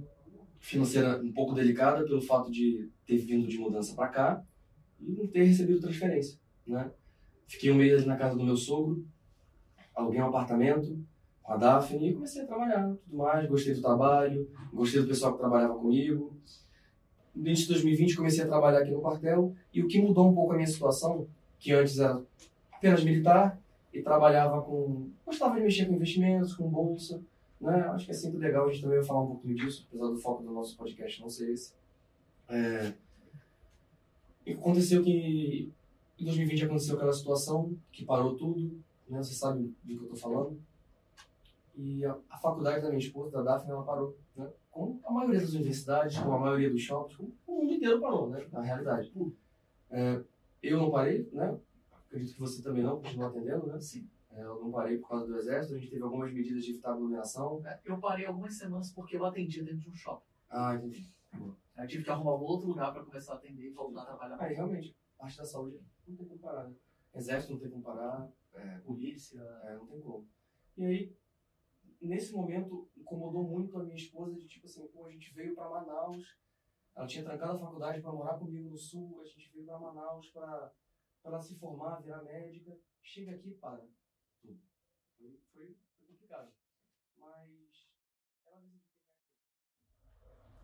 financeira 0.58 1.20
um 1.22 1.32
pouco 1.32 1.54
delicada 1.54 2.02
pelo 2.04 2.22
fato 2.22 2.50
de 2.50 2.90
ter 3.06 3.18
vindo 3.18 3.46
de 3.46 3.58
mudança 3.58 3.94
para 3.94 4.08
cá 4.08 4.42
e 4.98 5.12
não 5.12 5.26
ter 5.26 5.44
recebido 5.44 5.80
transferência, 5.80 6.38
né? 6.66 6.90
Fiquei 7.46 7.70
um 7.70 7.76
mês 7.76 8.06
na 8.06 8.16
casa 8.16 8.36
do 8.36 8.44
meu 8.44 8.56
sogro, 8.56 9.06
aluguei 9.94 10.20
um 10.20 10.26
apartamento, 10.26 10.98
a 11.48 11.56
Daphne 11.56 12.10
e 12.10 12.14
comecei 12.14 12.42
a 12.42 12.46
trabalhar, 12.46 12.94
tudo 13.02 13.16
mais, 13.16 13.48
gostei 13.48 13.72
do 13.72 13.80
trabalho, 13.80 14.50
gostei 14.70 15.00
do 15.00 15.08
pessoal 15.08 15.32
que 15.32 15.38
trabalhava 15.38 15.78
comigo. 15.78 16.36
No 17.34 17.46
início 17.46 17.66
de 17.68 17.72
2020 17.72 18.16
comecei 18.16 18.44
a 18.44 18.46
trabalhar 18.46 18.80
aqui 18.80 18.90
no 18.90 19.00
quartel 19.00 19.54
e 19.72 19.82
o 19.82 19.88
que 19.88 19.98
mudou 19.98 20.28
um 20.28 20.34
pouco 20.34 20.52
a 20.52 20.56
minha 20.56 20.66
situação, 20.66 21.26
que 21.58 21.72
antes 21.72 21.98
era 21.98 22.22
apenas 22.70 23.02
militar 23.02 23.58
e 23.94 24.02
trabalhava 24.02 24.60
com... 24.60 25.08
gostava 25.24 25.56
de 25.56 25.62
mexer 25.62 25.86
com 25.86 25.94
investimentos, 25.94 26.54
com 26.54 26.68
bolsa, 26.68 27.22
né? 27.58 27.80
Acho 27.94 28.04
que 28.04 28.10
é 28.10 28.14
sempre 28.14 28.38
legal 28.38 28.68
a 28.68 28.70
gente 28.70 28.82
também 28.82 29.02
falar 29.02 29.22
um 29.22 29.28
pouquinho 29.28 29.54
disso, 29.54 29.86
apesar 29.88 30.08
do 30.08 30.18
foco 30.18 30.42
do 30.42 30.52
nosso 30.52 30.76
podcast 30.76 31.18
não 31.22 31.30
ser 31.30 31.50
esse. 31.50 31.72
É... 32.46 32.92
Aconteceu 34.52 35.02
que 35.02 35.72
em 36.18 36.24
2020 36.24 36.66
aconteceu 36.66 36.96
aquela 36.96 37.12
situação 37.12 37.74
que 37.90 38.04
parou 38.04 38.36
tudo, 38.36 38.78
né? 39.08 39.16
Você 39.22 39.32
sabe 39.32 39.74
do 39.82 39.94
que 39.94 39.94
eu 39.94 40.02
estou 40.02 40.16
falando. 40.16 40.67
E 41.78 42.04
a, 42.04 42.18
a, 42.28 42.36
faculdade 42.36 42.82
da 42.82 42.88
minha 42.88 42.98
esposa, 42.98 43.30
da 43.30 43.52
Daphne, 43.52 43.70
ela 43.70 43.84
parou. 43.84 44.18
Né? 44.34 44.50
Como 44.68 45.00
a 45.04 45.12
maioria 45.12 45.40
das 45.40 45.54
universidades, 45.54 46.18
como 46.18 46.32
a 46.32 46.38
maioria 46.40 46.68
dos 46.68 46.82
shoppings, 46.82 47.32
o 47.46 47.52
mundo 47.52 47.72
inteiro 47.72 48.00
parou, 48.00 48.28
né? 48.28 48.44
na 48.50 48.60
realidade. 48.60 49.12
É, 49.88 50.20
eu 50.60 50.76
não 50.76 50.90
parei, 50.90 51.30
né? 51.32 51.56
acredito 52.08 52.34
que 52.34 52.40
você 52.40 52.62
também 52.62 52.82
não, 52.82 53.00
continua 53.00 53.28
atendendo, 53.28 53.66
né? 53.68 53.80
Sim. 53.80 54.10
É, 54.32 54.42
eu 54.42 54.60
não 54.60 54.72
parei 54.72 54.98
por 54.98 55.08
causa 55.08 55.26
do 55.26 55.36
exército, 55.36 55.74
a 55.74 55.78
gente 55.78 55.90
teve 55.90 56.02
algumas 56.02 56.32
medidas 56.32 56.64
de 56.64 56.72
evitar 56.72 56.92
aglomeração. 56.92 57.62
É, 57.64 57.80
eu 57.84 57.98
parei 57.98 58.26
algumas 58.26 58.56
semanas 58.56 58.90
porque 58.90 59.16
eu 59.16 59.24
atendia 59.24 59.62
dentro 59.62 59.80
de 59.80 59.90
um 59.90 59.94
shopping. 59.94 60.26
Ah, 60.50 60.74
entendi. 60.74 61.06
Aí 61.76 61.86
tive 61.86 62.02
que 62.02 62.10
arrumar 62.10 62.34
um 62.34 62.42
outro 62.42 62.66
lugar 62.66 62.92
para 62.92 63.04
começar 63.04 63.34
a 63.34 63.36
atender 63.36 63.68
e 63.68 63.70
voltar 63.70 64.02
a 64.02 64.06
trabalhar. 64.06 64.36
Aí, 64.40 64.54
realmente, 64.54 64.96
parte 65.16 65.36
da 65.36 65.44
saúde 65.44 65.76
não 66.08 66.16
tem 66.16 66.26
como 66.26 66.40
parar. 66.40 66.68
Né? 66.68 66.74
Exército 67.14 67.52
não 67.52 67.60
tem 67.60 67.70
como 67.70 67.82
parar, 67.82 68.28
é, 68.54 68.78
polícia, 68.78 69.40
é, 69.64 69.74
não 69.76 69.86
tem 69.86 70.00
como. 70.00 70.26
E 70.76 70.84
aí, 70.84 71.16
nesse 72.06 72.32
momento, 72.32 72.88
incomodou 72.96 73.42
muito 73.42 73.76
a 73.78 73.82
minha 73.82 73.96
esposa 73.96 74.36
de 74.36 74.46
tipo 74.46 74.66
assim, 74.66 74.86
pô, 74.88 75.06
a 75.06 75.10
gente 75.10 75.32
veio 75.34 75.54
para 75.54 75.68
Manaus, 75.68 76.38
ela 76.94 77.06
tinha 77.06 77.24
trancado 77.24 77.56
a 77.56 77.60
faculdade 77.60 78.00
para 78.00 78.12
morar 78.12 78.38
comigo 78.38 78.70
no 78.70 78.76
sul, 78.76 79.20
a 79.20 79.24
gente 79.24 79.50
veio 79.52 79.66
para 79.66 79.78
Manaus 79.78 80.28
para 80.30 80.72
ela 81.24 81.40
se 81.40 81.58
formar, 81.58 82.00
virar 82.00 82.22
médica, 82.22 82.76
chega 83.02 83.32
aqui 83.32 83.50
para 83.54 83.78
tudo. 84.40 84.60
Foi, 85.16 85.40
foi, 85.52 85.76
foi 85.98 86.06
complicado. 86.06 86.52
Mas 87.18 87.88
ela 88.46 88.62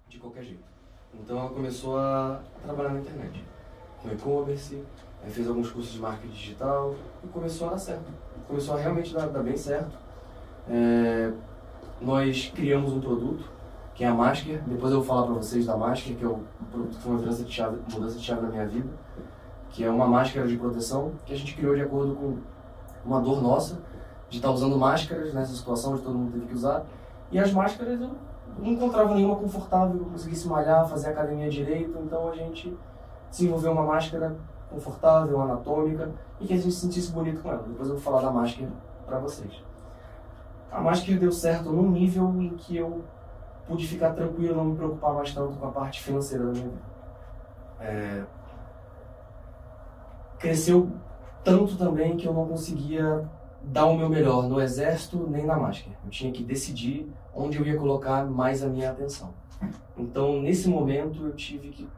de 0.09 0.19
qualquer 0.19 0.45
jeito. 0.45 0.65
Então 1.13 1.39
ela 1.39 1.53
começou 1.53 1.99
a 1.99 2.45
trabalhar 2.63 2.95
na 2.95 3.01
internet, 3.01 3.45
com 4.01 4.09
e-commerce, 4.11 4.85
fez 5.31 5.49
alguns 5.49 5.71
cursos 5.71 5.93
de 5.93 6.01
marketing 6.01 6.33
digital 6.33 6.95
e 7.23 7.29
começou 7.29 7.69
a 7.69 7.71
dar 7.71 7.79
certo. 7.79 8.13
Começou 8.47 8.77
a 8.77 8.81
realmente 8.81 9.13
dar, 9.13 9.29
dar 9.29 9.43
bem 9.43 9.57
certo 9.57 10.04
é, 10.69 11.33
nós 12.01 12.51
criamos 12.55 12.93
um 12.93 13.01
produto, 13.01 13.45
que 13.95 14.05
é 14.05 14.09
a 14.09 14.15
Masker. 14.15 14.63
Depois 14.67 14.93
eu 14.93 14.99
vou 14.99 15.07
falar 15.07 15.27
para 15.27 15.35
vocês 15.35 15.67
da 15.67 15.77
Masker, 15.77 16.17
que 16.17 16.25
é 16.25 16.29
o 16.29 16.41
produto 16.71 16.97
que 16.97 17.03
foi 17.03 17.13
uma 17.13 17.21
mudança 17.21 17.45
de, 17.45 17.53
chave, 17.53 17.79
mudança 17.93 18.19
de 18.19 18.25
chave 18.25 18.43
na 18.43 18.49
minha 18.49 18.67
vida, 18.67 18.89
que 19.71 19.85
é 19.85 19.91
uma 19.91 20.07
máscara 20.07 20.47
de 20.47 20.57
proteção 20.57 21.13
que 21.25 21.33
a 21.33 21.37
gente 21.37 21.55
criou 21.55 21.75
de 21.75 21.83
acordo 21.83 22.15
com 22.15 22.39
uma 23.05 23.21
dor 23.21 23.43
nossa 23.43 23.79
de 24.29 24.39
estar 24.39 24.49
tá 24.49 24.55
usando 24.55 24.77
máscaras 24.77 25.33
nessa 25.35 25.55
situação 25.55 25.93
onde 25.93 26.03
todo 26.03 26.17
mundo 26.17 26.33
teve 26.33 26.47
que 26.47 26.55
usar. 26.55 26.85
E 27.31 27.39
as 27.39 27.53
máscaras 27.53 28.01
eu 28.01 28.11
não 28.59 28.67
encontrava 28.67 29.15
nenhuma 29.15 29.37
confortável 29.37 29.97
eu 29.97 30.07
conseguisse 30.07 30.49
malhar, 30.49 30.89
fazer 30.89 31.09
academia 31.11 31.51
direito, 31.51 31.99
então 31.99 32.29
a 32.29 32.35
gente 32.35 32.77
desenvolveu 33.31 33.73
uma 33.73 33.85
máscara 33.85 34.35
confortável, 34.71 35.41
anatômica 35.41 36.11
e 36.41 36.47
que 36.47 36.55
a 36.55 36.57
gente 36.57 36.73
se 36.73 36.81
sentisse 36.81 37.13
bonito 37.13 37.43
com 37.43 37.51
ela. 37.51 37.63
Depois 37.63 37.89
eu 37.89 37.95
vou 37.95 38.03
falar 38.03 38.23
da 38.23 38.31
máscara 38.31 38.71
para 39.07 39.19
vocês 39.19 39.74
a 40.75 40.81
máscara 40.81 41.17
deu 41.17 41.31
certo 41.31 41.71
num 41.71 41.89
nível 41.89 42.43
em 42.43 42.57
que 42.57 42.77
eu 42.77 43.05
pude 43.65 43.87
ficar 43.87 44.13
tranquilo, 44.13 44.57
não 44.57 44.65
me 44.65 44.77
preocupar 44.77 45.15
mais 45.15 45.33
tanto 45.33 45.57
com 45.57 45.69
a 45.69 45.71
parte 45.71 46.03
financeira 46.03 46.47
da 46.47 46.51
minha 46.51 46.65
vida. 46.65 46.83
É... 47.79 48.25
Cresceu 50.37 50.91
tanto 51.45 51.79
também 51.79 52.17
que 52.17 52.27
eu 52.27 52.35
não 52.35 52.49
conseguia 52.49 53.25
dar 53.63 53.87
o 53.87 53.97
meu 53.97 54.09
melhor 54.09 54.49
no 54.49 54.61
exército 54.61 55.29
nem 55.31 55.47
na 55.47 55.57
máscara. 55.57 55.97
Eu 56.05 56.11
tinha 56.11 56.33
que 56.33 56.43
decidir 56.43 57.09
onde 57.33 57.57
eu 57.57 57.65
ia 57.65 57.77
colocar 57.77 58.27
mais 58.27 58.65
a 58.65 58.67
minha 58.67 58.91
atenção. 58.91 59.33
Então, 59.97 60.43
nesse 60.43 60.69
momento, 60.69 61.25
eu 61.25 61.37
tive 61.37 61.69
que 61.69 61.89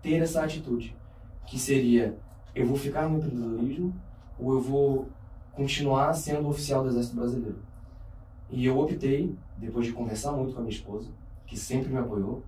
ter 0.00 0.22
essa 0.22 0.44
atitude, 0.44 0.96
que 1.44 1.58
seria: 1.58 2.16
eu 2.54 2.64
vou 2.66 2.76
ficar 2.76 3.08
no 3.08 3.18
empreendedorismo 3.18 3.92
ou 4.38 4.54
eu 4.54 4.60
vou 4.60 5.08
continuar 5.54 6.14
sendo 6.14 6.48
oficial 6.48 6.84
do 6.84 6.90
Exército 6.90 7.16
Brasileiro. 7.16 7.58
E 8.50 8.64
eu 8.64 8.78
optei, 8.78 9.34
depois 9.58 9.86
de 9.86 9.92
conversar 9.92 10.32
muito 10.32 10.52
com 10.52 10.60
a 10.60 10.62
minha 10.62 10.74
esposa, 10.74 11.10
que 11.46 11.56
sempre 11.56 11.90
me 11.90 11.98
apoiou, 11.98 12.42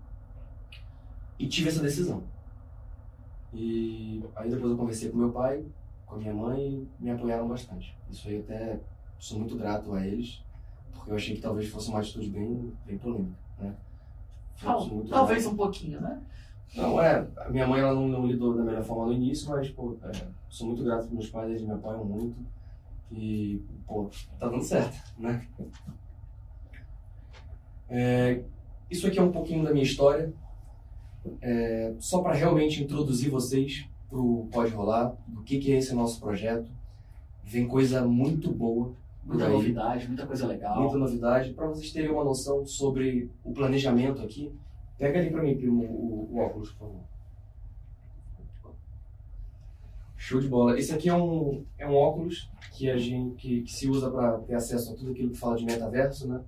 e 1.39 1.47
tive 1.47 1.69
essa 1.69 1.83
decisão. 1.83 2.23
E 3.53 4.23
aí 4.37 4.51
depois 4.51 4.71
eu 4.71 4.77
conversei 4.77 5.11
com 5.11 5.19
meu 5.19 5.31
pai, 5.31 5.65
com 6.07 6.17
a 6.17 6.19
minha 6.19 6.35
mãe, 6.35 6.87
e 7.01 7.05
me 7.05 7.11
apoiaram 7.11 7.49
bastante. 7.49 7.97
Isso 8.11 8.29
aí 8.29 8.39
até 8.39 8.81
sou 9.19 9.39
muito 9.39 9.57
grato 9.57 9.93
a 9.95 10.07
eles, 10.07 10.43
porque 10.93 11.11
eu 11.11 11.17
achei 11.17 11.35
que 11.35 11.43
talvez 11.43 11.69
fosse 11.69 11.89
uma 11.91 12.01
atitude 12.01 12.31
bem, 12.31 12.73
bem 12.87 12.99
polêmica, 12.99 13.37
né? 13.59 13.75
talvez 15.09 15.43
grato. 15.43 15.55
um 15.55 15.57
pouquinho, 15.57 16.01
né? 16.01 16.21
Não, 16.75 17.01
é, 17.01 17.27
a 17.39 17.49
minha 17.49 17.67
mãe 17.67 17.81
ela 17.81 17.95
não, 17.95 18.09
não 18.09 18.27
lidou 18.27 18.55
da 18.55 18.63
melhor 18.63 18.83
forma 18.83 19.07
no 19.07 19.13
início, 19.13 19.49
mas, 19.49 19.71
pô, 19.71 19.97
é, 20.03 20.27
sou 20.49 20.67
muito 20.67 20.85
grato 20.85 21.07
para 21.07 21.15
meus 21.15 21.31
pais, 21.31 21.49
eles 21.51 21.63
me 21.63 21.73
apoiam 21.73 22.05
muito. 22.05 22.37
E, 23.11 23.63
pô, 23.87 24.11
tá 24.39 24.49
dando 24.49 24.63
certo, 24.63 24.97
né? 25.19 25.47
É, 27.89 28.43
isso 28.91 29.07
aqui 29.07 29.19
é 29.19 29.23
um 29.23 29.33
pouquinho 29.33 29.65
da 29.65 29.71
minha 29.73 29.85
história, 29.85 30.33
é, 31.41 31.95
só 31.99 32.23
para 32.23 32.35
realmente 32.35 32.83
introduzir 32.83 33.31
vocês 33.31 33.89
pro 34.09 34.49
Pode 34.51 34.73
Rolar, 34.73 35.15
do 35.27 35.43
que, 35.43 35.59
que 35.59 35.73
é 35.73 35.79
esse 35.79 35.95
nosso 35.95 36.21
projeto. 36.21 36.71
Vem 37.45 37.67
coisa 37.67 38.07
muito 38.07 38.53
boa, 38.53 38.95
Muita 39.25 39.47
aí. 39.47 39.53
novidade, 39.53 40.07
muita 40.07 40.27
coisa 40.27 40.47
legal. 40.47 40.81
muita 40.81 40.99
novidade. 40.99 41.53
Para 41.53 41.67
vocês 41.67 41.93
terem 41.93 42.11
uma 42.11 42.25
noção 42.25 42.65
sobre 42.67 43.31
o 43.45 43.53
planejamento 43.53 44.23
aqui, 44.23 44.53
pega 44.99 45.19
ali 45.19 45.31
para 45.31 45.43
mim, 45.43 45.57
primo, 45.57 45.85
o, 45.85 46.29
o 46.33 46.39
óculos, 46.39 46.71
por 46.73 46.79
favor. 46.79 47.01
Show 50.29 50.43
de 50.43 50.49
bola. 50.49 50.79
Esse 50.79 50.93
aqui 50.93 51.09
é 51.09 51.15
um, 51.15 51.65
é 51.79 51.87
um 51.87 51.95
óculos 51.95 52.51
que 52.73 52.91
a 52.91 52.99
gente 52.99 53.35
que, 53.37 53.63
que 53.63 53.73
se 53.73 53.89
usa 53.89 54.11
para 54.11 54.37
ter 54.41 54.57
acesso 54.57 54.93
a 54.93 54.95
tudo 54.95 55.13
aquilo 55.13 55.31
que 55.31 55.39
fala 55.39 55.57
de 55.57 55.65
metaverso, 55.65 56.29
né? 56.29 56.45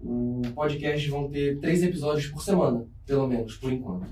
O 0.00 0.40
podcast 0.54 1.10
vão 1.10 1.28
ter 1.28 1.58
três 1.58 1.82
episódios 1.82 2.28
por 2.28 2.42
semana, 2.42 2.86
pelo 3.04 3.28
menos, 3.28 3.58
por 3.58 3.70
enquanto. 3.70 4.08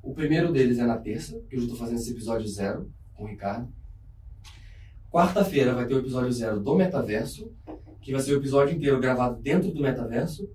O 0.00 0.14
primeiro 0.14 0.52
deles 0.52 0.78
é 0.78 0.86
na 0.86 0.98
terça, 0.98 1.42
que 1.50 1.56
eu 1.56 1.62
estou 1.62 1.76
fazendo 1.76 1.96
esse 1.96 2.12
episódio 2.12 2.46
zero 2.46 2.88
com 3.12 3.24
o 3.24 3.26
Ricardo. 3.26 3.68
Quarta-feira 5.10 5.74
vai 5.74 5.84
ter 5.88 5.94
o 5.94 5.98
episódio 5.98 6.30
zero 6.30 6.60
do 6.60 6.76
metaverso, 6.76 7.50
que 8.00 8.12
vai 8.12 8.20
ser 8.20 8.34
o 8.34 8.38
episódio 8.38 8.76
inteiro 8.76 9.00
gravado 9.00 9.42
dentro 9.42 9.72
do 9.72 9.82
metaverso, 9.82 10.48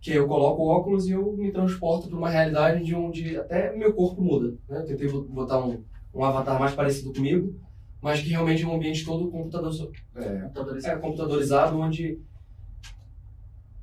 que 0.00 0.12
eu 0.12 0.26
coloco 0.26 0.62
o 0.62 0.68
óculos 0.68 1.06
e 1.06 1.10
eu 1.10 1.36
me 1.36 1.52
transporto 1.52 2.08
para 2.08 2.16
uma 2.16 2.30
realidade 2.30 2.82
de 2.82 2.94
onde 2.94 3.36
até 3.36 3.76
meu 3.76 3.92
corpo 3.92 4.22
muda. 4.22 4.56
Né? 4.66 4.80
Eu 4.80 4.86
tentei 4.86 5.08
botar 5.10 5.62
um, 5.62 5.84
um 6.16 6.24
avatar 6.24 6.58
mais 6.58 6.74
parecido 6.74 7.12
comigo, 7.12 7.54
mas 8.00 8.20
que 8.20 8.28
realmente 8.30 8.62
é 8.62 8.66
um 8.66 8.74
ambiente 8.74 9.04
todo 9.04 9.30
computador, 9.30 9.72
é, 10.14 10.38
Computadorizado. 10.40 10.96
é, 10.96 11.00
computadorizado, 11.00 11.78
onde 11.78 12.18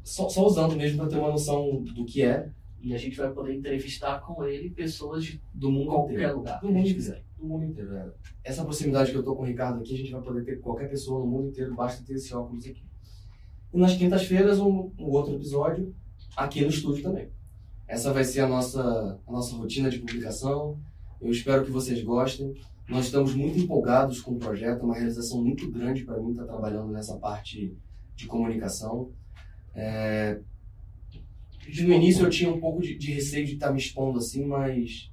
só, 0.03 0.27
só 0.29 0.45
usando 0.45 0.75
mesmo 0.75 0.97
para 0.99 1.07
ter 1.07 1.17
uma 1.17 1.31
noção 1.31 1.81
do 1.81 2.03
que 2.05 2.23
é 2.23 2.49
E 2.81 2.93
a 2.93 2.97
gente 2.97 3.15
vai 3.15 3.31
poder 3.31 3.55
entrevistar 3.55 4.19
com 4.19 4.43
ele 4.43 4.69
pessoas 4.69 5.23
de 5.23 5.41
do 5.53 5.71
mundo 5.71 5.87
qualquer 5.87 6.13
inteiro. 6.15 6.37
lugar 6.37 6.59
Do 6.59 6.69
mundo 6.69 6.83
quiser. 6.93 7.23
Do 7.37 7.45
mundo 7.45 7.65
inteiro, 7.65 7.95
é. 7.95 8.11
Essa 8.43 8.63
proximidade 8.63 9.11
que 9.11 9.17
eu 9.17 9.23
tô 9.23 9.35
com 9.35 9.43
o 9.43 9.45
Ricardo 9.45 9.79
aqui, 9.79 9.93
a 9.93 9.97
gente 9.97 10.11
vai 10.11 10.21
poder 10.21 10.43
ter 10.43 10.59
qualquer 10.59 10.89
pessoa 10.89 11.19
no 11.19 11.27
mundo 11.27 11.47
inteiro, 11.49 11.73
basta 11.75 12.03
ter 12.05 12.15
esse 12.15 12.33
óculos 12.33 12.65
aqui. 12.65 12.83
E 13.73 13.77
nas 13.77 13.95
quintas-feiras, 13.95 14.59
um, 14.59 14.91
um 14.99 15.09
outro 15.11 15.33
episódio 15.35 15.93
aqui 16.35 16.61
no 16.61 16.67
estúdio 16.67 17.03
também. 17.03 17.29
Essa 17.87 18.11
vai 18.13 18.23
ser 18.23 18.41
a 18.41 18.47
nossa, 18.47 19.19
a 19.25 19.31
nossa 19.31 19.55
rotina 19.55 19.89
de 19.89 19.99
publicação. 19.99 20.77
Eu 21.23 21.31
espero 21.31 21.63
que 21.63 21.71
vocês 21.71 22.03
gostem. 22.03 22.53
Nós 22.89 23.05
estamos 23.05 23.33
muito 23.33 23.57
empolgados 23.57 24.19
com 24.19 24.33
o 24.33 24.39
projeto, 24.39 24.81
é 24.81 24.83
uma 24.83 24.95
realização 24.95 25.41
muito 25.41 25.71
grande 25.71 26.03
para 26.03 26.19
mim 26.21 26.31
estar 26.31 26.43
trabalhando 26.43 26.91
nessa 26.91 27.17
parte 27.17 27.73
de 28.13 28.27
comunicação. 28.27 29.09
É... 29.73 30.39
No 31.65 31.93
início 31.93 32.25
eu 32.25 32.29
tinha 32.29 32.51
um 32.51 32.59
pouco 32.59 32.81
de, 32.81 32.97
de 32.97 33.13
receio 33.13 33.45
de 33.45 33.53
estar 33.53 33.71
me 33.71 33.79
expondo 33.79 34.19
assim, 34.19 34.45
mas 34.45 35.09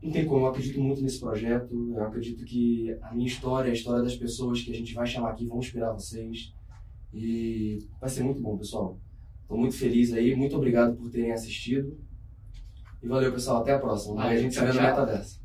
não 0.00 0.12
tem 0.12 0.24
como, 0.24 0.46
eu 0.46 0.50
acredito 0.50 0.80
muito 0.80 1.02
nesse 1.02 1.18
projeto. 1.18 1.92
Eu 1.96 2.04
acredito 2.04 2.44
que 2.44 2.96
a 3.02 3.12
minha 3.12 3.26
história, 3.26 3.72
a 3.72 3.74
história 3.74 4.04
das 4.04 4.14
pessoas 4.14 4.62
que 4.62 4.70
a 4.70 4.74
gente 4.74 4.94
vai 4.94 5.06
chamar 5.06 5.30
aqui 5.30 5.46
vão 5.46 5.58
inspirar 5.58 5.92
vocês. 5.92 6.54
E 7.12 7.78
vai 8.00 8.08
ser 8.08 8.22
muito 8.22 8.40
bom, 8.40 8.56
pessoal. 8.56 9.00
Estou 9.42 9.58
muito 9.58 9.76
feliz 9.76 10.12
aí, 10.12 10.34
muito 10.36 10.56
obrigado 10.56 10.96
por 10.96 11.10
terem 11.10 11.32
assistido. 11.32 11.98
E 13.02 13.08
valeu, 13.08 13.32
pessoal. 13.32 13.62
Até 13.62 13.74
a 13.74 13.78
próxima. 13.78 14.22
A 14.22 14.36
gente 14.36 14.54
se 14.54 14.60
vê 14.60 14.66
no 14.66 14.72
tchau. 14.72 14.82
Metaverso. 14.82 15.41